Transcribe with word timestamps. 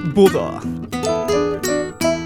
Boda. 0.00 0.60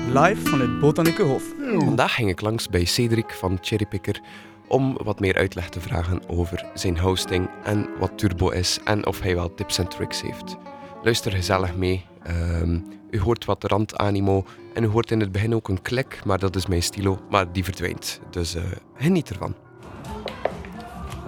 Live 0.06 0.40
vanuit 0.44 0.80
Botanieke 0.80 1.22
Hof. 1.22 1.42
Vandaag 1.78 2.14
ging 2.14 2.30
ik 2.30 2.40
langs 2.40 2.68
bij 2.68 2.84
Cedric 2.84 3.30
van 3.30 3.58
Cherrypicker 3.60 4.20
om 4.68 4.98
wat 5.04 5.20
meer 5.20 5.36
uitleg 5.36 5.68
te 5.68 5.80
vragen 5.80 6.28
over 6.28 6.66
zijn 6.74 6.98
hosting 6.98 7.50
en 7.64 7.88
wat 7.98 8.18
Turbo 8.18 8.48
is 8.48 8.78
en 8.84 9.06
of 9.06 9.20
hij 9.20 9.34
wel 9.34 9.54
tips 9.54 9.78
en 9.78 9.88
tricks 9.88 10.22
heeft. 10.22 10.56
Luister 11.02 11.32
gezellig 11.32 11.76
mee. 11.76 12.04
Ehm, 12.22 12.78
u 13.10 13.20
hoort 13.20 13.44
wat 13.44 13.64
randanimo 13.64 14.44
en 14.74 14.84
u 14.84 14.86
hoort 14.86 15.10
in 15.10 15.20
het 15.20 15.32
begin 15.32 15.54
ook 15.54 15.68
een 15.68 15.82
klik, 15.82 16.20
maar 16.24 16.38
dat 16.38 16.56
is 16.56 16.66
mijn 16.66 16.82
stilo, 16.82 17.20
maar 17.30 17.52
die 17.52 17.64
verdwijnt. 17.64 18.20
Dus 18.30 18.54
eh, 18.54 18.62
geniet 18.96 19.30
ervan. 19.30 19.54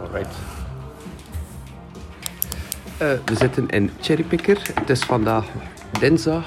Alright. 0.03 0.35
Eh, 2.99 3.13
we 3.25 3.37
zitten 3.37 3.69
in 3.69 3.91
Cherrypicker. 4.01 4.71
Het 4.75 4.91
is 4.91 5.01
vandaag 5.01 5.47
dinsdag 5.99 6.45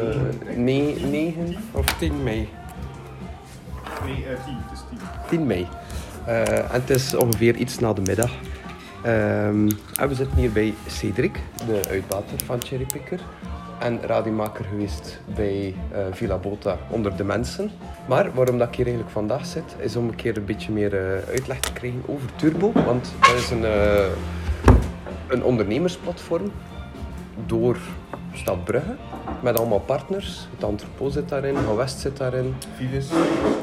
eh, 0.00 0.56
ne- 0.56 0.96
9 1.10 1.56
of 1.72 1.84
10 1.98 2.22
mei. 2.22 2.48
Nee, 4.04 4.14
eh 4.14 4.44
10. 4.44 4.54
Het 4.54 4.72
is 4.72 4.80
10. 4.90 4.98
10 5.28 5.46
mei. 5.46 5.66
Eh, 6.24 6.58
en 6.58 6.66
het 6.70 6.90
is 6.90 7.14
ongeveer 7.14 7.54
iets 7.56 7.78
na 7.78 7.92
de 7.92 8.00
middag. 8.00 8.30
Ehm, 9.02 9.68
en 9.94 10.08
we 10.08 10.14
zitten 10.14 10.36
hier 10.36 10.52
bij 10.52 10.74
Cedric, 10.86 11.38
de 11.66 11.80
uitbater 11.90 12.44
van 12.44 12.62
Cherrypicker. 12.62 13.20
En 13.78 14.00
radiomaker 14.02 14.64
geweest 14.64 15.20
bij 15.34 15.74
eh, 15.92 15.98
Villa 16.10 16.36
Bota 16.36 16.76
onder 16.88 17.16
de 17.16 17.24
mensen. 17.24 17.70
Maar 18.08 18.34
waarom 18.34 18.58
dat 18.58 18.68
ik 18.68 18.74
hier 18.74 18.84
eigenlijk 18.86 19.14
vandaag 19.14 19.46
zit, 19.46 19.76
is 19.78 19.96
om 19.96 20.08
een 20.08 20.14
keer 20.14 20.36
een 20.36 20.44
beetje 20.44 20.72
meer 20.72 20.94
eh, 20.94 21.28
uitleg 21.28 21.60
te 21.60 21.72
krijgen 21.72 22.02
over 22.06 22.28
Turbo. 22.36 22.72
Want 22.72 23.12
dat 23.20 23.34
is 23.34 23.50
een, 23.50 23.64
eh, 23.64 24.04
een 25.28 25.44
ondernemersplatform 25.44 26.52
door 27.46 27.76
Stad 28.32 28.64
Brugge. 28.64 28.96
Met 29.42 29.58
allemaal 29.58 29.80
partners. 29.80 30.48
Het 30.54 30.68
Entrepot 30.68 31.12
zit 31.12 31.28
daarin, 31.28 31.56
Van 31.56 31.76
West 31.76 31.98
zit 31.98 32.16
daarin. 32.16 32.54
Vives. 32.76 33.08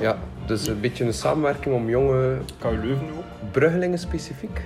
Ja, 0.01 0.17
dus 0.45 0.67
een 0.67 0.79
beetje 0.81 1.05
een 1.05 1.13
samenwerking 1.13 1.75
om 1.75 1.89
jonge 1.89 2.37
KU 2.59 2.77
Leuven 2.81 3.07
ook. 3.17 3.51
Bruggelingen 3.51 3.99
specifiek, 3.99 4.61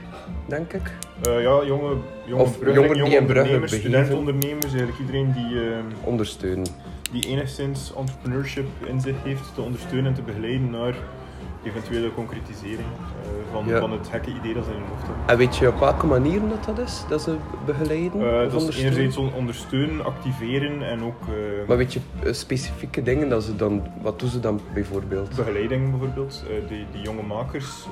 denk 0.47 0.73
ik. 0.73 0.91
Eh, 1.21 1.41
ja, 1.41 1.63
jonge, 1.65 1.95
jonge 2.25 2.41
Of 2.41 2.57
jongeren 2.65 3.03
die 3.03 3.17
in 3.17 3.25
Brugge 3.25 3.61
studentondernemers, 3.65 4.65
eigenlijk 4.65 4.99
iedereen 4.99 5.33
die, 5.33 5.59
eh, 5.59 5.77
Ondersteunen. 6.03 6.67
die 7.11 7.25
enigszins 7.25 7.93
entrepreneurship 7.97 8.67
in 8.85 9.01
zich 9.01 9.15
heeft 9.23 9.55
te 9.55 9.61
ondersteunen 9.61 10.05
en 10.05 10.13
te 10.13 10.21
begeleiden 10.21 10.69
naar 10.69 10.95
eventuele 11.63 12.13
concretisering 12.13 12.79
eh, 13.23 13.29
van, 13.51 13.65
Ja. 13.67 13.79
van 13.79 13.91
het 13.91 14.07
gekke 14.07 14.29
idee 14.29 14.53
dat 14.53 14.63
ze 14.65 14.69
in 14.71 14.77
hun 14.77 14.87
hoofd 14.89 15.01
hebben. 15.07 15.27
En 15.27 15.37
weet 15.37 15.57
je 15.57 15.67
op 15.67 15.79
welke 15.79 16.05
manieren 16.05 16.49
dat, 16.49 16.63
dat 16.75 16.79
is? 16.87 17.03
Dat 17.09 17.21
ze 17.21 17.35
begeleiden 17.65 18.13
of 18.13 18.19
dat 18.21 18.45
is 18.47 18.53
ondersteunen? 18.53 18.91
enerzijds 18.93 19.17
on- 19.17 19.33
ondersteunen, 19.33 20.05
activeren 20.05 20.81
en 20.89 21.03
ook 21.03 21.21
eh, 21.27 21.67
Maar 21.67 21.77
weet 21.77 21.93
je 21.93 21.99
specifieke 22.31 23.01
dingen 23.03 23.29
dat 23.29 23.43
ze 23.43 23.55
dan... 23.55 23.83
Wat 24.01 24.19
doen 24.19 24.29
ze 24.29 24.39
dan 24.39 24.59
bijvoorbeeld? 24.73 25.35
begeleiding 25.35 25.89
bijvoorbeeld. 25.89 26.43
Die, 26.67 26.85
die 26.91 27.01
jonge 27.01 27.21
makers, 27.23 27.87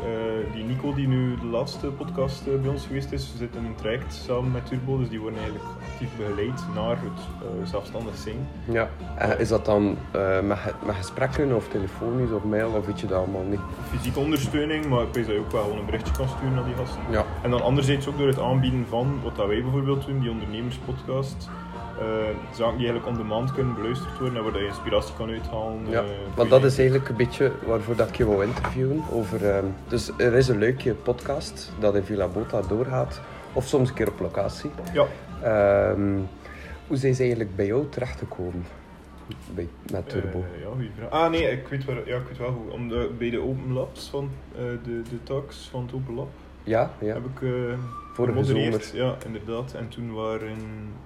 die 0.53 0.63
Nico 0.63 0.93
die 0.93 1.07
nu 1.07 1.35
de 1.39 1.45
laatste 1.45 1.87
podcast 1.87 2.43
bij 2.61 2.69
ons 2.71 2.85
geweest 2.85 3.11
is, 3.11 3.33
zit 3.37 3.55
in 3.55 3.65
een 3.65 3.75
traject 3.75 4.13
samen 4.13 4.51
met 4.51 4.65
Turbo, 4.65 4.97
dus 4.97 5.09
die 5.09 5.19
worden 5.19 5.39
eigenlijk 5.39 5.69
actief 5.91 6.09
begeleid 6.17 6.61
naar 6.75 6.97
het 7.01 7.69
zelfstandig 7.69 8.15
zijn. 8.15 8.47
Ja. 8.71 8.89
En 9.15 9.39
is 9.39 9.47
dat 9.47 9.65
dan 9.65 9.97
met, 10.43 10.57
met 10.85 10.95
gesprekken 10.95 11.55
of 11.55 11.67
telefonisch 11.67 12.31
of 12.31 12.43
mail 12.43 12.69
of 12.69 12.85
weet 12.85 12.99
je 12.99 13.07
dat 13.07 13.17
allemaal 13.17 13.43
niet? 13.49 13.58
Fysieke 13.89 14.19
ondersteuning, 14.19 14.85
maar 14.85 15.01
ik 15.01 15.13
weet 15.13 15.25
dat 15.25 15.33
je 15.35 15.39
ook 15.39 15.51
wel 15.51 15.71
een 15.79 15.85
berichtje 15.85 16.13
kan 16.13 16.27
sturen 16.29 16.53
naar 16.53 16.65
die 16.65 16.75
gasten. 16.75 17.01
Ja. 17.09 17.25
En 17.41 17.49
dan 17.51 17.61
anderzijds 17.61 18.07
ook 18.07 18.17
door 18.17 18.27
het 18.27 18.39
aanbieden 18.39 18.85
van 18.89 19.19
wat 19.23 19.35
dat 19.35 19.47
wij 19.47 19.61
bijvoorbeeld 19.61 20.05
doen, 20.05 20.19
die 20.19 20.29
ondernemerspodcast. 20.29 21.49
eh, 21.99 22.05
zaken 22.55 22.77
die 22.77 22.87
eigenlijk 22.87 23.07
on 23.07 23.17
demand 23.17 23.51
kunnen 23.53 23.75
beluisterd 23.75 24.19
worden 24.19 24.37
en 24.37 24.43
waar 24.51 24.61
je 24.61 24.67
inspiratie 24.67 25.13
kan 25.17 25.29
uithalen. 25.29 25.79
Ja, 25.89 25.99
eh, 26.01 26.05
want 26.35 26.49
dat 26.49 26.63
is 26.63 26.77
eigenlijk 26.77 27.09
een 27.09 27.15
beetje 27.15 27.51
waarvoor 27.65 27.95
dat 27.95 28.09
ik 28.09 28.15
je 28.15 28.25
wou 28.25 28.43
interviewen. 28.45 29.03
Over, 29.11 29.49
ehm, 29.49 29.65
dus 29.87 30.11
er 30.17 30.33
is 30.33 30.47
een 30.47 30.57
leuke 30.57 30.93
podcast 30.93 31.71
dat 31.79 31.95
in 31.95 32.03
Villa 32.03 32.27
Bota 32.27 32.61
doorgaat. 32.67 33.21
Of 33.53 33.65
soms 33.67 33.89
een 33.89 33.95
keer 33.95 34.07
op 34.07 34.19
locatie. 34.19 34.71
Ja, 34.93 35.05
Ehm, 35.43 36.17
hoe 36.87 36.97
zijn 36.97 37.15
ze 37.15 37.21
eigenlijk 37.21 37.55
bij 37.55 37.65
jou 37.65 37.89
terechtgekomen? 37.89 38.65
Bij, 39.55 39.67
met 39.91 40.09
Turbo? 40.09 40.43
Ja, 40.63 40.69
goeie 40.73 40.91
vraag. 40.97 41.09
Ah 41.09 41.29
nee, 41.31 41.51
ik 41.51 41.67
weet, 41.67 41.85
waar, 41.85 42.07
ja, 42.07 42.15
ik 42.17 42.27
weet 42.27 42.37
wel 42.37 42.49
hoe. 42.51 42.71
Om 42.71 42.89
de, 42.89 43.09
bij 43.17 43.29
de 43.29 43.39
Open 43.39 43.73
Labs 43.73 44.09
van 44.09 44.29
eh, 44.55 44.61
de, 44.83 45.01
de 45.01 45.23
talks 45.23 45.67
van 45.71 45.81
het 45.81 45.93
Open 45.93 46.15
Lab 46.15 46.27
ja, 46.63 46.91
ja. 46.99 47.13
heb 47.13 47.25
ik 47.25 47.49
Vorige 48.13 48.43
zomer. 48.43 48.89
Ja, 48.93 49.15
inderdaad. 49.25 49.73
En 49.73 49.87
toen 49.87 50.13
waren 50.13 50.57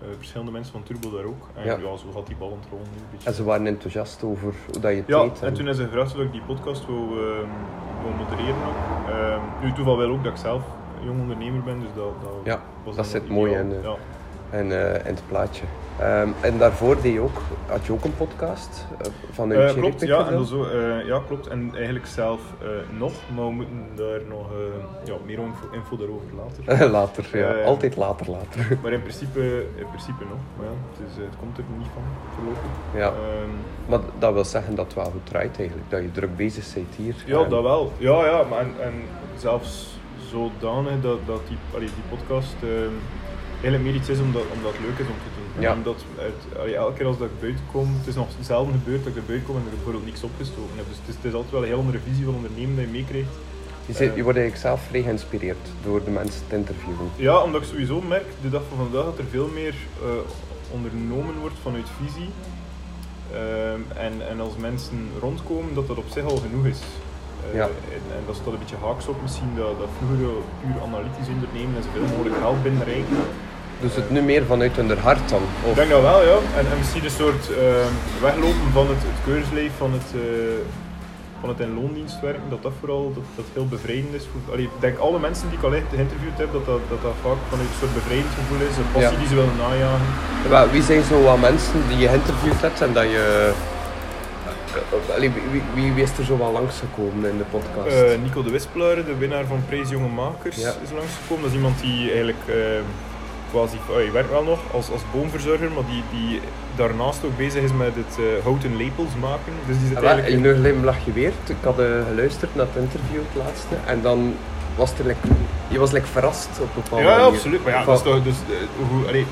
eh, 0.02 0.08
verschillende 0.18 0.52
mensen 0.52 0.72
van 0.74 0.84
Turbo 0.84 1.12
daar 1.16 1.24
ook. 1.26 1.48
En 1.54 1.66
Ja. 1.66 1.72
ja, 1.78 1.98
zo 1.98 2.12
gaat 2.16 2.28
die 2.28 2.36
bal 2.36 2.58
rollen 2.70 2.86
nu 2.94 2.98
een 3.00 3.06
beetje. 3.12 3.28
En 3.30 3.34
ze 3.36 3.44
waren 3.44 3.68
enthousiast 3.68 4.24
over 4.24 4.54
hoe 4.72 4.80
dat 4.82 4.92
je 4.92 4.98
het 4.98 5.08
Ja, 5.08 5.22
deed. 5.24 5.42
en 5.42 5.54
toen 5.54 5.68
is 5.68 5.78
ze 5.78 5.84
gevraagd 5.84 6.16
of 6.16 6.22
ik 6.22 6.32
die 6.32 6.42
podcast 6.42 6.86
wou, 6.86 7.00
ehm, 7.00 7.48
wou 8.04 8.16
modereren 8.18 8.56
ook. 8.68 9.10
Ehm, 9.10 9.40
nu 9.66 9.74
toeval 9.74 9.98
wel 9.98 10.10
ook 10.10 10.24
dat 10.24 10.32
ik 10.32 10.38
zelf 10.40 10.64
jong 11.06 11.20
ondernemer 11.22 11.64
ben, 11.64 11.80
dus 11.80 11.90
dat, 11.96 12.14
dat 12.22 12.32
Ja, 12.44 12.62
was 12.84 12.96
dat 12.96 13.06
zit 13.08 13.30
mooi 13.30 13.54
in, 13.54 13.70
Ja. 13.82 13.96
En 14.54 14.72
eh, 14.72 14.94
in 15.08 15.14
het 15.16 15.24
plaatje. 15.28 15.64
Ehm, 16.00 16.30
en 16.42 16.58
daarvoor 16.58 17.02
deed 17.02 17.14
je 17.14 17.20
ook, 17.20 17.42
had 17.68 17.86
je 17.86 17.92
ook 17.92 18.04
een 18.04 18.16
podcast 18.16 18.86
uh, 18.92 19.12
van 19.32 19.50
een 19.50 19.58
Eh, 19.58 19.66
Cherry 19.66 19.80
klopt, 19.82 20.02
ja, 20.02 20.30
en 20.30 20.46
zo, 20.46 20.64
eh, 20.64 21.06
ja, 21.06 21.20
klopt. 21.28 21.48
En 21.48 21.72
eigenlijk 21.76 22.06
zelf 22.06 22.40
eh, 22.62 22.68
nog, 23.00 23.12
maar 23.36 23.46
we 23.46 23.52
moeten 23.52 23.90
daar 23.96 24.20
nog 24.30 24.52
eh, 24.52 24.58
ja, 25.08 25.14
meer 25.26 25.38
info, 25.40 25.66
info 25.72 25.98
daarover 25.98 26.28
later. 26.36 26.90
later, 27.00 27.26
ja. 27.34 27.54
Eh, 27.54 27.66
Altijd 27.66 27.96
later, 27.96 28.30
later. 28.32 28.78
maar 28.84 28.92
in 28.92 29.02
principe, 29.02 29.66
in 29.76 29.86
principe 29.88 30.24
nog. 30.30 30.40
Maar 30.58 30.66
ja, 30.66 30.74
het, 30.92 31.10
is, 31.12 31.18
eh, 31.18 31.24
het 31.30 31.40
komt 31.40 31.58
er 31.58 31.64
niet 31.78 31.88
van 31.94 32.04
voorlopig. 32.36 32.70
ja. 32.96 33.08
Ehm, 33.08 33.50
Maar 33.90 34.00
dat 34.20 34.34
wil 34.34 34.46
zeggen 34.46 34.76
dat 34.76 34.86
het 34.86 34.94
wel 34.96 35.06
goed 35.12 35.26
draait 35.26 35.58
eigenlijk. 35.60 35.90
Dat 35.90 36.02
je 36.02 36.12
druk 36.12 36.36
bezig 36.36 36.74
bent 36.74 36.96
hier. 36.96 37.16
ja, 37.26 37.44
En- 37.44 37.50
dat 37.50 37.64
wel. 37.64 37.92
Ja, 37.98 38.26
ja, 38.26 38.44
maar 38.50 38.60
en, 38.60 38.74
en 38.82 38.94
zelfs 39.38 39.98
zodanig 40.30 41.02
dat, 41.02 41.18
dat 41.26 41.42
die, 41.48 41.58
allee, 41.76 41.88
die 41.96 42.18
podcast 42.18 42.56
ehm, 42.64 42.94
eigenlijk 43.64 43.84
meer 43.84 43.96
iets 44.02 44.10
is 44.16 44.20
omdat, 44.28 44.46
omdat 44.56 44.72
het 44.76 44.82
leuk 44.88 44.98
is 45.04 45.10
om 45.16 45.20
te 45.26 45.32
doen. 45.38 45.62
Ja. 45.66 45.72
Omdat 45.80 46.00
allee, 46.62 46.76
elke 46.76 46.96
keer 46.98 47.06
als 47.12 47.18
dat 47.18 47.28
ik 47.34 47.40
buiten 47.46 47.66
kom, 47.72 47.88
het 48.00 48.08
is 48.08 48.16
nog 48.22 48.28
zelden 48.52 48.74
gebeurd 48.80 49.04
dat 49.04 49.12
ik 49.14 49.20
er 49.22 49.28
buiten 49.32 49.48
kom 49.48 49.56
en 49.58 49.64
er 49.68 49.76
bijvoorbeeld 49.78 50.06
niks 50.12 50.24
opgestoken 50.30 50.76
heb. 50.80 50.86
Dus 50.92 50.98
het 51.02 51.08
is, 51.12 51.16
het 51.20 51.26
is 51.32 51.34
altijd 51.34 51.52
wel 51.56 51.62
een 51.64 51.72
heel 51.74 51.84
andere 51.86 52.00
visie 52.08 52.26
van 52.26 52.36
ondernemen 52.40 52.76
dat 52.76 52.86
je 52.86 52.92
meekrijgt. 53.00 53.34
Je, 53.86 53.94
zit- 53.94 54.10
eh, 54.12 54.16
je 54.20 54.24
wordt 54.28 54.38
eigenlijk 54.40 54.68
zelf 54.68 54.82
vrij 54.90 55.04
geïnspireerd 55.08 55.64
door 55.86 56.00
de 56.08 56.12
mensen 56.20 56.42
te 56.50 56.56
interviewen. 56.62 57.08
Ja, 57.16 57.36
omdat 57.48 57.62
ik 57.62 57.68
sowieso 57.68 58.02
merk 58.02 58.28
de 58.42 58.50
dag 58.50 58.64
van 58.70 58.78
vandaag 58.86 59.06
dat 59.12 59.18
er 59.18 59.30
veel 59.38 59.50
meer 59.60 59.76
eh, 60.02 60.10
ondernomen 60.76 61.36
wordt 61.44 61.60
vanuit 61.62 61.88
visie. 62.02 62.30
Ehm, 63.34 63.82
en, 64.08 64.14
en 64.30 64.38
als 64.40 64.56
mensen 64.58 65.10
rondkomen, 65.20 65.74
dat 65.74 65.88
dat 65.88 65.98
op 65.98 66.10
zich 66.16 66.24
al 66.32 66.38
genoeg 66.48 66.66
is. 66.66 66.80
Eh, 67.50 67.56
Ja. 67.60 67.66
en, 67.96 68.04
en 68.18 68.24
dat 68.26 68.36
staat 68.36 68.54
een 68.54 68.60
beetje 68.60 68.82
haaks 68.86 69.08
op 69.08 69.22
misschien, 69.22 69.52
dat, 69.56 69.80
dat 69.80 69.90
vroeger 69.98 70.34
puur 70.62 70.78
analytisch 70.88 71.30
ondernemen 71.36 71.76
en 71.78 71.84
zoveel 71.88 72.08
mogelijk 72.14 72.36
geld 72.44 72.64
binnenrijken. 72.64 73.18
Dus 73.82 73.96
het 73.96 74.10
nu 74.10 74.22
meer 74.22 74.44
vanuit 74.46 74.76
hun 74.76 74.98
hart 74.98 75.30
dan? 75.30 75.42
Ik 75.70 75.76
denk 75.76 75.90
dat 75.90 76.02
wel, 76.02 76.22
ja. 76.24 76.38
En, 76.58 76.66
en 76.72 76.78
misschien 76.78 77.04
een 77.04 77.18
soort 77.24 77.46
ehm, 77.50 77.94
weglopen 78.22 78.70
van 78.74 78.88
het, 78.88 78.98
het 79.12 79.20
keurslijf 79.26 79.72
van 79.78 79.92
het, 79.94 80.08
eh, 80.16 80.22
van 81.40 81.50
het 81.50 81.60
in 81.60 81.74
loondienst 81.80 82.20
werken, 82.22 82.50
dat 82.50 82.62
dat 82.64 82.72
vooral 82.80 83.12
dat, 83.16 83.24
dat 83.36 83.46
heel 83.54 83.68
bevrijdend 83.68 84.14
is. 84.14 84.26
Allee, 84.52 84.64
ik 84.64 84.80
denk 84.86 84.98
alle 84.98 85.20
mensen 85.20 85.50
die 85.50 85.58
ik 85.58 85.64
al 85.64 85.70
geïnterviewd 85.96 86.38
heb, 86.44 86.52
dat 86.52 86.66
dat, 86.66 86.80
dat, 86.90 87.02
dat 87.02 87.16
vaak 87.26 87.40
vanuit 87.50 87.70
een 87.70 87.80
soort 87.80 87.94
bevrijdend 87.94 88.34
gevoel 88.40 88.62
is, 88.70 88.76
een 88.78 88.92
passie 88.94 89.12
Ja. 89.16 89.20
die 89.22 89.28
ze 89.32 89.36
willen 89.42 89.58
najagen. 89.66 90.72
Wie 90.76 90.84
zijn 90.90 91.04
zo 91.12 91.16
wat 91.30 91.40
mensen 91.50 91.80
die 91.90 91.98
je 91.98 92.08
geïnterviewd 92.08 92.62
hebt 92.62 92.82
en 92.82 92.94
dat 92.94 93.08
je... 93.16 93.24
eh, 94.76 95.16
allee, 95.16 95.32
wie, 95.52 95.62
wie, 95.76 95.92
wie 95.94 96.04
is 96.04 96.18
er 96.18 96.26
zo 96.26 96.38
wel 96.38 96.52
langsgekomen 96.52 97.30
in 97.34 97.38
de 97.38 97.48
podcast? 97.56 97.96
Eh, 97.96 98.22
Nico 98.24 98.44
de 98.44 98.52
Wispelaar, 98.52 98.96
de 98.96 99.16
winnaar 99.24 99.46
van 99.46 99.60
Prijs 99.68 99.90
Jonge 99.90 100.08
Makers, 100.22 100.58
Ja. 100.58 100.72
is 100.86 100.92
langsgekomen. 101.00 101.42
Dat 101.44 101.52
is 101.52 101.58
iemand 101.62 101.80
die 101.86 102.00
eigenlijk 102.10 102.44
eh, 102.48 102.56
quasi, 103.54 103.78
oh, 103.90 103.96
hij 103.96 104.12
werkt 104.12 104.30
wel 104.30 104.44
nog 104.44 104.60
als, 104.72 104.92
als 104.92 105.02
boomverzorger, 105.14 105.72
maar 105.76 105.88
die, 105.94 106.04
die 106.16 106.42
daarnaast 106.76 107.26
ook 107.26 107.38
bezig 107.38 107.62
is 107.64 107.74
met 107.74 107.96
het 107.96 108.14
eh, 108.20 108.44
houten 108.44 108.76
lepels 108.78 109.14
maken. 109.20 109.54
Dus 109.68 109.78
die 109.80 109.88
zit 109.88 109.98
Ah, 109.98 110.04
eigenlijk... 110.04 110.36
in 110.36 110.46
een 110.46 110.56
glimlach 110.56 111.04
geweerd. 111.04 111.50
Ik 111.56 111.64
had 111.64 111.80
eh, 111.80 111.86
geluisterd 112.08 112.56
naar 112.56 112.68
het 112.74 112.84
interview, 112.84 113.22
het 113.28 113.44
laatste. 113.46 113.76
En 113.86 114.02
dan 114.02 114.36
was 114.76 114.92
er 115.00 115.06
like, 115.06 115.28
je 115.68 115.80
was 115.80 115.92
like, 115.92 116.08
verrast 116.08 116.50
op 116.62 116.70
een 116.76 116.82
bepaalde 116.84 117.06
Ja, 117.06 117.18
ja, 117.18 117.24
absoluut. 117.24 117.64
Maar 117.64 117.74
ja, 117.74 117.84
dat 117.86 117.98
is 117.98 118.04
toch, 118.04 118.24
dus, 118.24 118.36
eh, 118.50 118.88
hoe, 118.90 119.08
allee, 119.08 119.26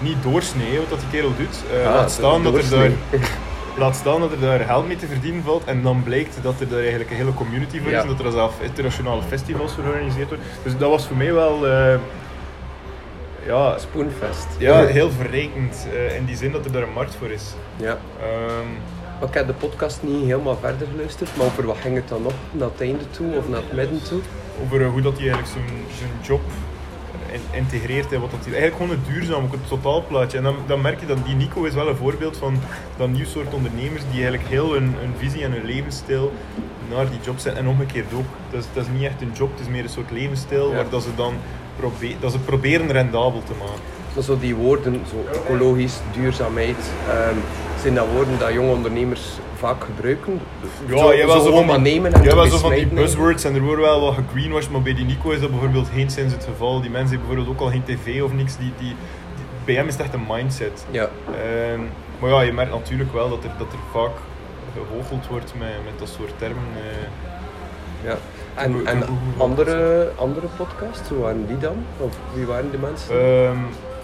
niet 0.00 0.22
doorsnee 0.22 0.78
wat 0.78 0.88
dat 0.88 1.00
die 1.00 1.08
kerel 1.10 1.32
doet. 1.36 1.56
Ah, 1.86 1.94
laat, 1.94 2.10
staan 2.10 2.42
dat 2.42 2.54
er 2.54 2.70
daar, 2.70 2.90
laat 3.82 3.96
staan 3.96 4.20
dat 4.20 4.32
er 4.32 4.40
daar 4.40 4.60
geld 4.60 4.86
mee 4.86 4.96
te 4.96 5.06
verdienen 5.06 5.42
valt. 5.42 5.64
En 5.64 5.82
dan 5.82 6.02
blijkt 6.02 6.36
dat 6.42 6.60
er 6.60 6.68
daar 6.68 6.80
eigenlijk 6.80 7.10
een 7.10 7.16
hele 7.16 7.34
community 7.34 7.78
voor 7.78 7.86
is. 7.86 7.92
Ja. 7.92 8.00
En 8.00 8.08
dat 8.08 8.24
er 8.24 8.32
zelf 8.32 8.54
internationale 8.60 9.22
festivals 9.22 9.72
voor 9.72 9.82
georganiseerd 9.82 10.28
worden. 10.28 10.46
Dus 10.62 10.76
dat 10.78 10.90
was 10.90 11.06
voor 11.06 11.16
mij 11.16 11.32
wel... 11.32 11.66
ja, 13.46 13.78
Spoonfest. 13.78 14.46
ja, 14.58 14.84
heel 14.86 15.10
verrijkend. 15.10 15.86
eh, 15.92 16.16
in 16.16 16.24
die 16.24 16.36
zin 16.36 16.52
dat 16.52 16.64
er 16.64 16.72
daar 16.72 16.82
een 16.82 16.92
markt 16.92 17.14
voor 17.14 17.30
is. 17.30 17.54
Ja. 17.76 17.98
Maar 19.20 19.28
ik 19.28 19.34
heb 19.34 19.46
de 19.46 19.52
podcast 19.52 20.02
niet 20.02 20.24
helemaal 20.24 20.56
verder 20.60 20.86
geluisterd, 20.90 21.36
maar 21.36 21.46
over 21.46 21.66
wat 21.66 21.76
ging 21.80 21.94
het 21.94 22.08
dan 22.08 22.22
nog? 22.22 22.32
Naar 22.50 22.68
het 22.68 22.80
einde 22.80 23.10
toe 23.10 23.36
of 23.36 23.48
naar 23.48 23.60
het 23.60 23.72
midden 23.72 24.02
toe? 24.02 24.20
over 24.64 24.82
eh, 24.82 24.88
hoe 24.90 25.00
dat 25.00 25.18
hij 25.18 25.30
eigenlijk 25.30 25.52
zijn, 25.52 25.78
zijn 25.98 26.10
job 26.22 26.40
in- 27.32 27.56
integreert 27.58 28.12
in 28.12 28.20
wat 28.20 28.30
dat 28.30 28.40
is. 28.40 28.52
Eigenlijk 28.52 28.76
gewoon 28.76 28.90
het 28.90 29.06
duurzaam, 29.14 29.44
ook 29.44 29.52
het 29.52 29.68
totaalplaatje. 29.68 30.38
En 30.38 30.44
dan, 30.44 30.56
dan 30.66 30.80
merk 30.80 31.00
je 31.00 31.06
dat 31.06 31.24
die 31.26 31.34
Nico 31.34 31.64
is 31.64 31.74
wel 31.74 31.88
een 31.88 31.96
voorbeeld 31.96 32.36
van 32.36 32.54
dat 32.96 33.08
nieuw 33.08 33.24
soort 33.24 33.54
ondernemers 33.54 34.02
die 34.10 34.20
eigenlijk 34.22 34.48
heel 34.48 34.72
hun, 34.72 34.94
hun 34.98 35.12
visie 35.18 35.44
en 35.44 35.52
hun 35.52 35.64
levensstijl 35.64 36.32
naar 36.90 37.10
die 37.10 37.18
job 37.24 37.38
zetten. 37.38 37.62
En 37.62 37.68
omgekeerd 37.68 38.12
ook. 38.14 38.24
Dat 38.50 38.60
is, 38.60 38.66
dat 38.72 38.84
is 38.84 38.90
niet 38.92 39.02
echt 39.04 39.20
een 39.20 39.32
job, 39.34 39.50
het 39.50 39.60
is 39.60 39.68
meer 39.68 39.82
een 39.82 39.88
soort 39.88 40.10
levensstijl 40.10 40.68
Ja. 40.70 40.74
waar 40.76 40.88
dat 40.90 41.02
ze 41.02 41.14
dan 41.16 41.34
dat 42.20 42.32
ze 42.32 42.38
proberen 42.38 42.92
rendabel 42.92 43.42
te 43.46 43.52
maken. 43.58 43.80
Maar 44.14 44.22
zo 44.24 44.38
die 44.38 44.54
woorden, 44.54 45.02
zo 45.10 45.24
ecologisch, 45.38 45.98
duurzaamheid, 46.12 46.76
ehm, 47.08 47.34
zijn 47.80 47.94
dat 47.94 48.06
woorden 48.14 48.38
dat 48.38 48.52
jonge 48.52 48.72
ondernemers 48.72 49.20
vaak 49.56 49.84
gebruiken? 49.84 50.40
Ja, 50.88 50.96
zo, 50.98 51.14
jij 51.16 51.26
wel 51.26 51.40
zo 51.40 51.62
van 51.64 51.82
nemen 51.82 52.12
en 52.12 52.22
jij 52.22 52.50
zo 52.50 52.58
van 52.58 52.70
die 52.74 52.86
buzzwords 52.86 53.44
en 53.44 53.54
er 53.54 53.60
worden 53.62 53.84
wel 53.84 54.00
wat 54.00 54.14
gegreenwashed, 54.14 54.70
maar 54.72 54.82
bij 54.82 54.94
die 54.94 55.04
Nico 55.04 55.30
is 55.30 55.40
dat 55.40 55.50
bijvoorbeeld 55.50 55.88
geen 55.94 56.10
sinds 56.10 56.34
het 56.34 56.44
geval. 56.44 56.80
Die 56.80 56.90
mensen 56.90 57.08
hebben 57.16 57.26
bijvoorbeeld 57.28 57.56
ook 57.60 57.66
al 57.66 57.70
geen 57.72 57.84
tv 57.84 58.22
of 58.22 58.32
niks. 58.32 58.56
Die, 58.56 58.72
die, 58.78 58.88
die- 58.88 58.96
bij 59.64 59.74
hem 59.74 59.86
is 59.86 59.92
het 59.92 60.02
echt 60.02 60.14
een 60.14 60.26
mindset. 60.28 60.84
Ja, 60.90 61.08
Ehm, 61.26 61.80
maar 62.18 62.30
ja, 62.30 62.40
je 62.40 62.52
merkt 62.52 62.72
natuurlijk 62.72 63.12
wel 63.12 63.28
dat 63.28 63.44
er, 63.44 63.50
dat 63.58 63.72
er 63.72 63.78
vaak 63.92 64.10
gehoogeld 64.74 65.26
wordt 65.28 65.52
met, 65.58 65.68
met 65.84 65.98
dat 65.98 66.08
soort 66.18 66.32
termen. 66.38 66.62
eh. 66.76 68.08
ja. 68.08 68.16
En, 68.54 68.86
en 68.86 69.02
andere, 69.36 70.10
andere 70.18 70.46
podcasts, 70.56 71.08
hoe 71.08 71.18
waren 71.18 71.46
die 71.46 71.58
dan? 71.58 71.76
Of 71.98 72.12
wie 72.34 72.46
waren 72.46 72.70
die 72.70 72.78
mensen? 72.78 73.16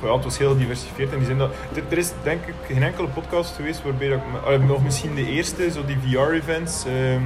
Ja, 0.02 0.14
het 0.14 0.24
was 0.24 0.38
heel 0.38 0.50
gediversifieerd 0.52 1.12
in 1.12 1.18
die 1.18 1.26
zin 1.26 1.38
dat... 1.38 1.50
Er, 1.74 1.82
er 1.88 1.98
is 1.98 2.10
denk 2.22 2.46
ik 2.46 2.54
geen 2.66 2.82
enkele 2.82 3.08
podcast 3.08 3.54
geweest 3.56 3.82
waarbij 3.82 4.08
dat 4.08 4.18
ik... 4.54 4.62
nog 4.66 4.82
misschien 4.82 5.14
de 5.14 5.26
eerste, 5.28 5.70
zo 5.70 5.80
die 5.86 5.98
VR-events. 6.06 6.84
ehm, 6.84 7.20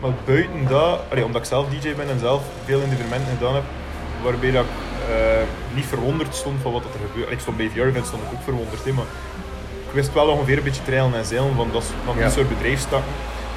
maar 0.00 0.10
buiten 0.24 0.66
dat, 0.68 1.00
allee, 1.10 1.24
omdat 1.24 1.40
ik 1.40 1.46
zelf 1.48 1.68
DJ 1.68 1.94
ben 1.94 2.08
en 2.08 2.18
zelf 2.18 2.42
veel 2.64 2.80
in 2.80 2.92
evenementen 2.92 3.36
gedaan 3.38 3.54
heb, 3.54 3.62
waarbij 4.22 4.50
dat 4.50 4.64
ik 4.64 4.70
eh, 5.14 5.42
niet 5.74 5.84
verwonderd 5.86 6.34
stond 6.34 6.62
van 6.62 6.72
wat 6.72 6.82
er 6.84 7.00
gebeurde. 7.10 7.32
Ik 7.32 7.40
stond 7.40 7.56
bij 7.56 7.68
VR-events 7.68 8.08
stond 8.08 8.22
ik 8.22 8.28
ook 8.32 8.42
verwonderd, 8.42 8.84
hè, 8.84 8.92
maar 8.92 9.04
ik 9.88 9.92
wist 9.92 10.12
wel 10.12 10.28
ongeveer 10.28 10.56
een 10.58 10.64
beetje 10.64 10.82
trailen 10.82 11.14
en 11.18 11.24
zeilen 11.24 11.54
van, 11.54 11.68
dat, 11.72 11.84
van 12.04 12.14
die 12.14 12.22
Ja. 12.24 12.30
soort 12.30 12.48
bedrijfstakken. 12.48 13.12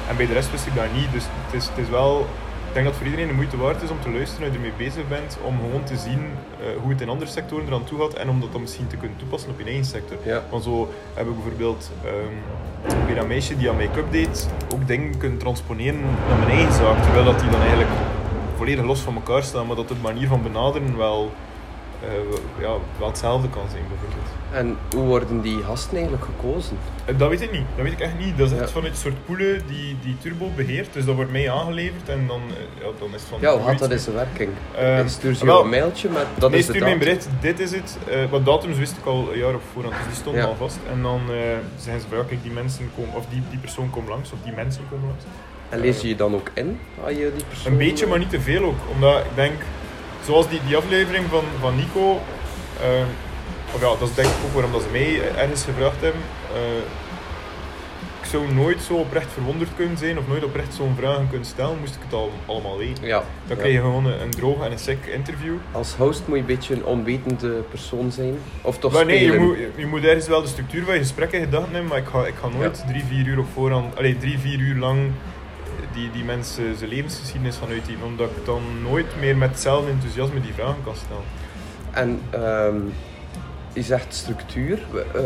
En 0.08 0.16
bij 0.16 0.26
de 0.26 0.32
rest 0.32 0.50
wist 0.50 0.66
ik 0.66 0.74
dat 0.74 0.84
niet. 0.94 1.12
Dus 1.12 1.24
het 1.46 1.54
is, 1.62 1.68
het 1.68 1.78
is 1.78 1.88
wel... 1.88 2.26
Ik 2.70 2.76
denk 2.76 2.88
dat 2.88 2.94
het 2.94 3.04
voor 3.04 3.12
iedereen 3.12 3.34
de 3.34 3.40
moeite 3.42 3.56
waard 3.56 3.82
is 3.82 3.90
om 3.90 4.00
te 4.00 4.10
luisteren 4.10 4.44
als 4.44 4.56
je 4.56 4.62
ermee 4.62 4.86
bezig 4.86 5.08
bent, 5.08 5.38
om 5.42 5.56
gewoon 5.60 5.84
te 5.84 5.96
zien 5.96 6.22
eh, 6.60 6.66
hoe 6.80 6.90
het 6.90 7.00
in 7.00 7.08
andere 7.08 7.30
sectoren 7.30 7.66
eraan 7.66 7.84
toe 7.84 8.00
gaat 8.00 8.14
en 8.14 8.28
om 8.28 8.40
dat 8.40 8.52
dan 8.52 8.60
misschien 8.60 8.86
te 8.86 8.96
kunnen 8.96 9.16
toepassen 9.16 9.50
op 9.50 9.58
je 9.58 9.64
eigen 9.64 9.84
sector. 9.84 10.16
Ja. 10.24 10.42
Want 10.50 10.64
zo 10.64 10.88
heb 11.14 11.26
ik 11.26 11.34
bijvoorbeeld 11.34 11.90
ehm, 12.04 13.04
bij 13.06 13.14
dat 13.14 13.26
meisje 13.26 13.56
die 13.56 13.70
aan 13.70 13.76
make-up 13.76 14.10
deed, 14.10 14.48
ook 14.72 14.86
dingen 14.86 15.18
kunnen 15.18 15.38
transponeren 15.38 16.00
naar 16.28 16.38
mijn 16.38 16.50
eigen 16.50 16.72
zaak, 16.72 17.02
terwijl 17.02 17.24
dat 17.24 17.40
die 17.40 17.50
dan 17.50 17.60
eigenlijk 17.60 17.90
volledig 18.56 18.84
los 18.84 19.00
van 19.00 19.14
elkaar 19.14 19.42
staan, 19.42 19.66
maar 19.66 19.76
dat 19.76 19.88
de 19.88 19.94
manier 20.02 20.28
van 20.28 20.42
benaderen 20.42 20.96
wel, 20.96 21.32
eh, 22.02 22.60
ja, 22.60 22.72
wel 22.98 23.08
hetzelfde 23.08 23.48
kan 23.48 23.68
zijn 23.70 23.84
bijvoorbeeld. 23.88 24.39
En 24.52 24.76
hoe 24.94 25.04
worden 25.04 25.40
die 25.40 25.62
gasten 25.62 25.92
eigenlijk 25.96 26.24
gekozen? 26.24 26.76
Eh, 27.04 27.18
Dat 27.18 27.28
weet 27.28 27.40
ik 27.40 27.52
niet, 27.52 27.64
dat 27.76 27.84
weet 27.84 27.92
ik 27.92 28.00
echt 28.00 28.18
niet. 28.18 28.38
Dat 28.38 28.50
is 28.50 28.56
echt 28.58 28.66
Ja. 28.68 28.72
vanuit 28.74 28.92
een 28.92 28.98
soort 28.98 29.24
poelen 29.26 29.62
die, 29.66 29.96
die 30.02 30.16
Turbo 30.22 30.50
beheert, 30.56 30.92
dus 30.92 31.04
dat 31.04 31.14
wordt 31.14 31.30
mij 31.30 31.50
aangeleverd 31.50 32.08
en 32.08 32.26
dan, 32.26 32.40
eh, 32.48 32.84
ja, 32.84 32.90
dan 32.98 33.08
is 33.08 33.20
het 33.20 33.22
van... 33.30 33.38
Ja, 33.40 33.52
hoe 33.56 33.66
gaat 33.68 33.78
dat 33.78 33.90
in 33.90 33.98
zijn 33.98 34.16
werking? 34.16 34.50
Ehm, 34.76 35.08
Stuur 35.08 35.34
ze 35.34 35.44
wel, 35.46 35.62
een 35.62 35.68
mailtje 35.68 36.08
met 36.08 36.26
dat 36.38 36.50
nee, 36.50 36.58
is 36.58 36.66
de 36.66 36.72
stuur 36.72 36.84
mij 36.84 36.92
een 36.92 36.98
datum? 36.98 37.14
bericht, 37.14 37.28
dit 37.40 37.60
is 37.60 37.70
het. 37.72 37.98
Eh 38.08 38.30
wat 38.30 38.44
datums 38.44 38.78
wist 38.78 38.96
ik 38.96 39.04
al 39.04 39.28
een 39.32 39.38
jaar 39.38 39.54
op 39.54 39.62
voorhand, 39.72 39.94
dus 39.96 40.06
die 40.06 40.14
stonden 40.14 40.42
Ja. 40.42 40.48
al 40.48 40.56
vast. 40.56 40.78
En 40.92 41.02
dan 41.02 41.20
eh 41.30 41.36
zeggen 41.76 42.02
ze 42.02 42.08
van 42.08 42.18
ja, 42.18 42.24
kijk, 42.28 42.42
die 42.42 42.52
mensen 42.52 42.90
komen, 42.96 43.14
of 43.14 43.24
die, 43.30 43.42
die 43.50 43.58
persoon 43.58 43.90
komt 43.90 44.08
langs, 44.08 44.32
of 44.32 44.38
die 44.44 44.52
mensen 44.52 44.82
komen 44.90 45.06
langs. 45.08 45.24
En 45.68 45.80
lees 45.80 46.00
je 46.00 46.08
je 46.08 46.16
dan 46.16 46.34
ook 46.34 46.50
in? 46.54 46.78
Als 47.04 47.12
je 47.12 47.32
die 47.36 47.44
persoon, 47.48 47.72
Een 47.72 47.78
beetje, 47.78 48.06
maar 48.06 48.18
niet 48.18 48.30
te 48.30 48.40
veel 48.40 48.64
ook. 48.64 48.78
Omdat 48.94 49.18
ik 49.18 49.34
denk, 49.34 49.60
zoals 50.24 50.48
die, 50.48 50.60
die 50.66 50.76
aflevering 50.76 51.24
van, 51.30 51.42
van 51.60 51.76
Nico, 51.76 52.20
of 53.74 53.80
ja, 53.80 53.88
dat 53.98 54.08
is 54.08 54.14
denk 54.14 54.28
ik 54.28 54.44
ook 54.46 54.52
waarom 54.52 54.72
dat 54.72 54.82
ze 54.82 54.88
mij 54.92 55.34
ergens 55.36 55.64
gevraagd 55.64 56.00
hebben. 56.00 56.20
eh, 56.54 56.82
ik 58.20 58.26
zou 58.26 58.52
nooit 58.54 58.82
zo 58.82 58.94
oprecht 58.94 59.32
verwonderd 59.32 59.70
kunnen 59.76 59.98
zijn, 59.98 60.18
of 60.18 60.28
nooit 60.28 60.44
oprecht 60.44 60.74
zo'n 60.74 60.94
vragen 60.98 61.28
kunnen 61.28 61.46
stellen, 61.46 61.78
moest 61.80 61.94
ik 61.94 62.00
het 62.04 62.12
al 62.12 62.32
allemaal 62.46 62.78
weten. 62.78 63.06
Ja. 63.06 63.18
Dan 63.18 63.26
ja. 63.46 63.54
krijg 63.54 63.72
je 63.72 63.80
gewoon 63.80 64.06
een, 64.06 64.20
een 64.20 64.30
droog 64.30 64.64
en 64.64 64.72
een 64.72 64.78
sec 64.78 65.06
interview. 65.06 65.54
Als 65.72 65.94
host 65.94 66.22
moet 66.26 66.34
je 66.36 66.40
een 66.40 66.46
beetje 66.46 66.74
een 66.74 66.84
onwetende 66.84 67.48
persoon 67.70 68.12
zijn. 68.12 68.34
Of 68.62 68.78
toch 68.78 68.92
Maar 68.92 69.04
nee, 69.06 69.24
je 69.24 69.38
moet, 69.38 69.56
je 69.76 69.86
moet 69.86 70.04
ergens 70.04 70.26
wel 70.28 70.42
de 70.42 70.48
structuur 70.48 70.84
van 70.84 70.94
je 70.94 71.00
gesprek 71.00 71.32
in 71.32 71.40
gedachten 71.40 71.72
hebben, 71.72 71.90
maar 71.90 71.98
ik 71.98 72.06
ga, 72.06 72.26
ik 72.26 72.34
ga 72.40 72.48
nooit 72.48 72.84
drie, 72.86 73.04
vier 73.04 73.26
uur 73.26 73.38
op 73.38 73.46
voorhand, 73.54 73.96
allee, 73.96 74.18
drie, 74.18 74.38
vier 74.38 74.58
uur 74.58 74.76
lang 74.76 75.10
die, 75.92 76.10
die 76.10 76.24
mensen 76.24 76.76
zijn 76.76 76.90
levensgeschiedenis 76.90 77.56
gaan 77.56 77.68
uitdiepen, 77.68 78.06
omdat 78.06 78.30
ik 78.30 78.44
dan 78.44 78.62
nooit 78.82 79.20
meer 79.20 79.36
met 79.36 79.50
hetzelfde 79.50 79.90
enthousiasme 79.90 80.40
die 80.40 80.54
vragen 80.54 80.82
kan 80.84 80.94
stellen. 80.96 81.24
En 81.90 82.20
ehm, 82.30 82.80
je 83.72 83.82
zegt 83.82 84.14
structuur 84.14 84.78
eh, 85.14 85.22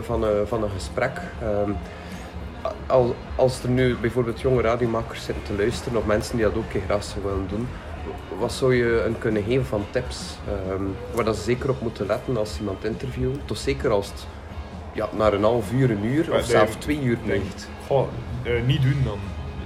van, 0.00 0.22
een, 0.22 0.46
van 0.46 0.62
een 0.62 0.70
gesprek. 0.70 1.20
Ehm, 1.42 1.70
al, 2.86 3.16
als 3.36 3.62
er 3.62 3.68
nu 3.68 3.96
bijvoorbeeld 3.96 4.40
jonge 4.40 4.62
radiomakers 4.62 5.24
zitten 5.24 5.44
te 5.44 5.54
luisteren, 5.56 5.98
of 5.98 6.06
mensen 6.06 6.36
die 6.36 6.44
dat 6.44 6.56
ook 6.56 6.82
graag 6.86 7.04
zouden 7.04 7.32
willen 7.32 7.48
doen, 7.48 7.68
wat 8.38 8.52
zou 8.52 8.74
je 8.74 9.02
een 9.06 9.18
kunnen 9.18 9.42
geven 9.42 9.66
van 9.66 9.84
tips? 9.90 10.36
ehm, 10.48 10.84
waar 11.14 11.24
dat 11.24 11.36
ze 11.36 11.42
zeker 11.42 11.70
op 11.70 11.80
moeten 11.80 12.06
letten 12.06 12.36
als 12.36 12.52
ze 12.52 12.58
iemand 12.58 12.84
interviewen? 12.84 13.40
Toch 13.44 13.56
zeker 13.56 13.90
als 13.90 14.06
het 14.06 14.26
ja, 14.92 15.08
naar 15.16 15.32
een 15.32 15.42
half 15.42 15.72
uur, 15.72 15.90
een 15.90 16.04
uur 16.04 16.34
of 16.34 16.44
zelfs 16.44 16.76
twee 16.76 17.02
uur 17.02 17.18
neigt. 17.24 17.68
Goh, 17.86 18.08
eh, 18.42 18.62
niet 18.66 18.82
doen 18.82 19.02
dan. 19.04 19.18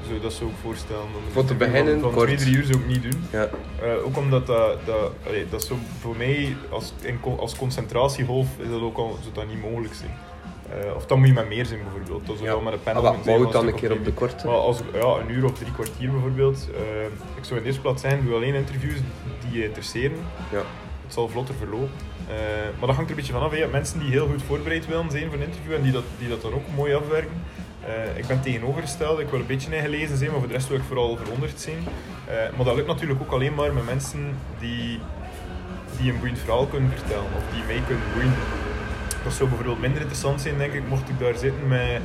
Zo, 0.09 0.19
dat 0.21 0.33
zou 0.33 0.51
ik 0.51 0.57
voorstellen. 0.63 1.03
Voor 1.33 1.45
te 1.45 1.55
beginnen, 1.55 1.93
van, 1.93 2.03
van 2.03 2.13
kort. 2.13 2.27
twee, 2.27 2.37
drie 2.41 2.57
uur 2.57 2.65
zou 2.65 2.79
ik 2.79 2.87
niet 2.87 3.03
doen. 3.03 3.25
Ja. 3.33 3.49
Eh, 3.83 4.07
ook 4.07 4.17
omdat 4.17 4.47
dat, 4.47 4.87
dat, 4.87 5.13
allee, 5.27 5.47
dat 5.51 5.65
zo 5.65 5.77
voor 6.01 6.17
mij 6.17 6.57
als, 6.71 6.93
in, 7.01 7.19
als 7.39 7.57
concentratiegolf 7.57 8.47
is 8.59 8.71
dat 8.71 8.81
ook 8.81 8.97
al 8.97 9.19
zou 9.23 9.35
dat 9.35 9.47
niet 9.49 9.71
mogelijk 9.71 9.95
zijn. 9.95 10.11
Eh, 10.71 10.95
of 10.97 11.07
dan 11.07 11.19
moet 11.19 11.29
je 11.29 11.35
met 11.35 11.49
meer 11.49 11.67
zijn 11.67 11.81
bijvoorbeeld. 11.83 12.27
Dat 12.27 12.37
zou 12.37 12.49
Ja. 12.49 12.55
wel 12.55 12.63
met 12.65 12.73
een 12.73 12.83
pen 12.83 12.97
Ah, 12.97 13.53
dan 13.53 13.67
een 13.67 13.75
keer 13.75 13.93
op 13.93 14.05
de 14.05 14.13
korte. 14.13 14.47
Maar 14.47 14.55
als 14.55 14.79
ja, 14.93 15.01
een 15.01 15.31
uur 15.31 15.45
of 15.45 15.53
drie 15.59 15.73
kwartier 15.73 16.11
bijvoorbeeld, 16.11 16.69
eh, 16.75 16.81
ik 17.37 17.45
zou 17.45 17.55
in 17.57 17.61
de 17.61 17.67
eerste 17.67 17.81
plaats 17.81 18.03
zijn, 18.03 18.25
doe 18.25 18.35
alleen 18.35 18.55
interviews 18.55 18.99
die 19.49 19.59
je 19.59 19.65
interesseren. 19.65 20.17
Ja. 20.53 20.63
Het 21.05 21.17
zal 21.17 21.29
vlotter 21.29 21.55
verlopen. 21.55 21.91
Maar 22.79 22.87
dat 22.87 22.97
hangt 22.97 23.11
er 23.11 23.11
een 23.11 23.17
beetje 23.17 23.33
vanaf. 23.33 23.53
Je 23.53 23.59
hebt 23.61 23.73
mensen 23.73 23.99
die 24.01 24.11
heel 24.11 24.27
goed 24.27 24.43
voorbereid 24.43 24.87
willen 24.87 25.11
zijn 25.11 25.25
voor 25.25 25.35
een 25.35 25.47
interview 25.47 25.73
en 25.75 25.83
die 25.83 25.93
dat, 25.93 26.03
die 26.19 26.29
dat 26.29 26.43
dan 26.43 26.53
ook 26.53 26.63
mooi 26.77 26.95
afwerken. 26.95 27.43
Eh, 27.89 28.17
ik 28.19 28.27
ben 28.27 28.41
tegenovergesteld, 28.41 29.19
ik 29.19 29.29
wil 29.29 29.41
een 29.41 29.47
beetje 29.47 29.77
ingelezen 29.77 30.17
zijn, 30.17 30.31
maar 30.31 30.39
voor 30.39 30.49
de 30.49 30.55
rest 30.55 30.69
wil 30.69 30.77
ik 30.77 30.83
vooral 30.87 31.17
verwonderd 31.17 31.61
zijn. 31.61 31.79
Eh, 32.27 32.35
maar 32.57 32.65
dat 32.65 32.75
lukt 32.77 32.87
natuurlijk 32.89 33.21
ook 33.21 33.33
alleen 33.33 33.55
maar 33.55 33.73
met 33.75 33.85
mensen 33.85 34.37
die, 34.59 35.01
die 35.99 36.11
een 36.13 36.19
boeiend 36.19 36.39
verhaal 36.39 36.67
kunnen 36.67 36.91
vertellen 36.91 37.31
of 37.37 37.43
die 37.55 37.63
mij 37.67 37.83
kunnen 37.87 38.05
boeien. 38.15 38.35
Dat 39.25 39.33
zou 39.33 39.49
bijvoorbeeld 39.49 39.81
minder 39.81 40.01
interessant 40.01 40.41
zijn, 40.41 40.59
denk 40.59 40.73
ik, 40.73 40.89
mocht 40.89 41.09
ik 41.09 41.19
daar 41.19 41.35
zitten 41.37 41.69
met 41.69 42.01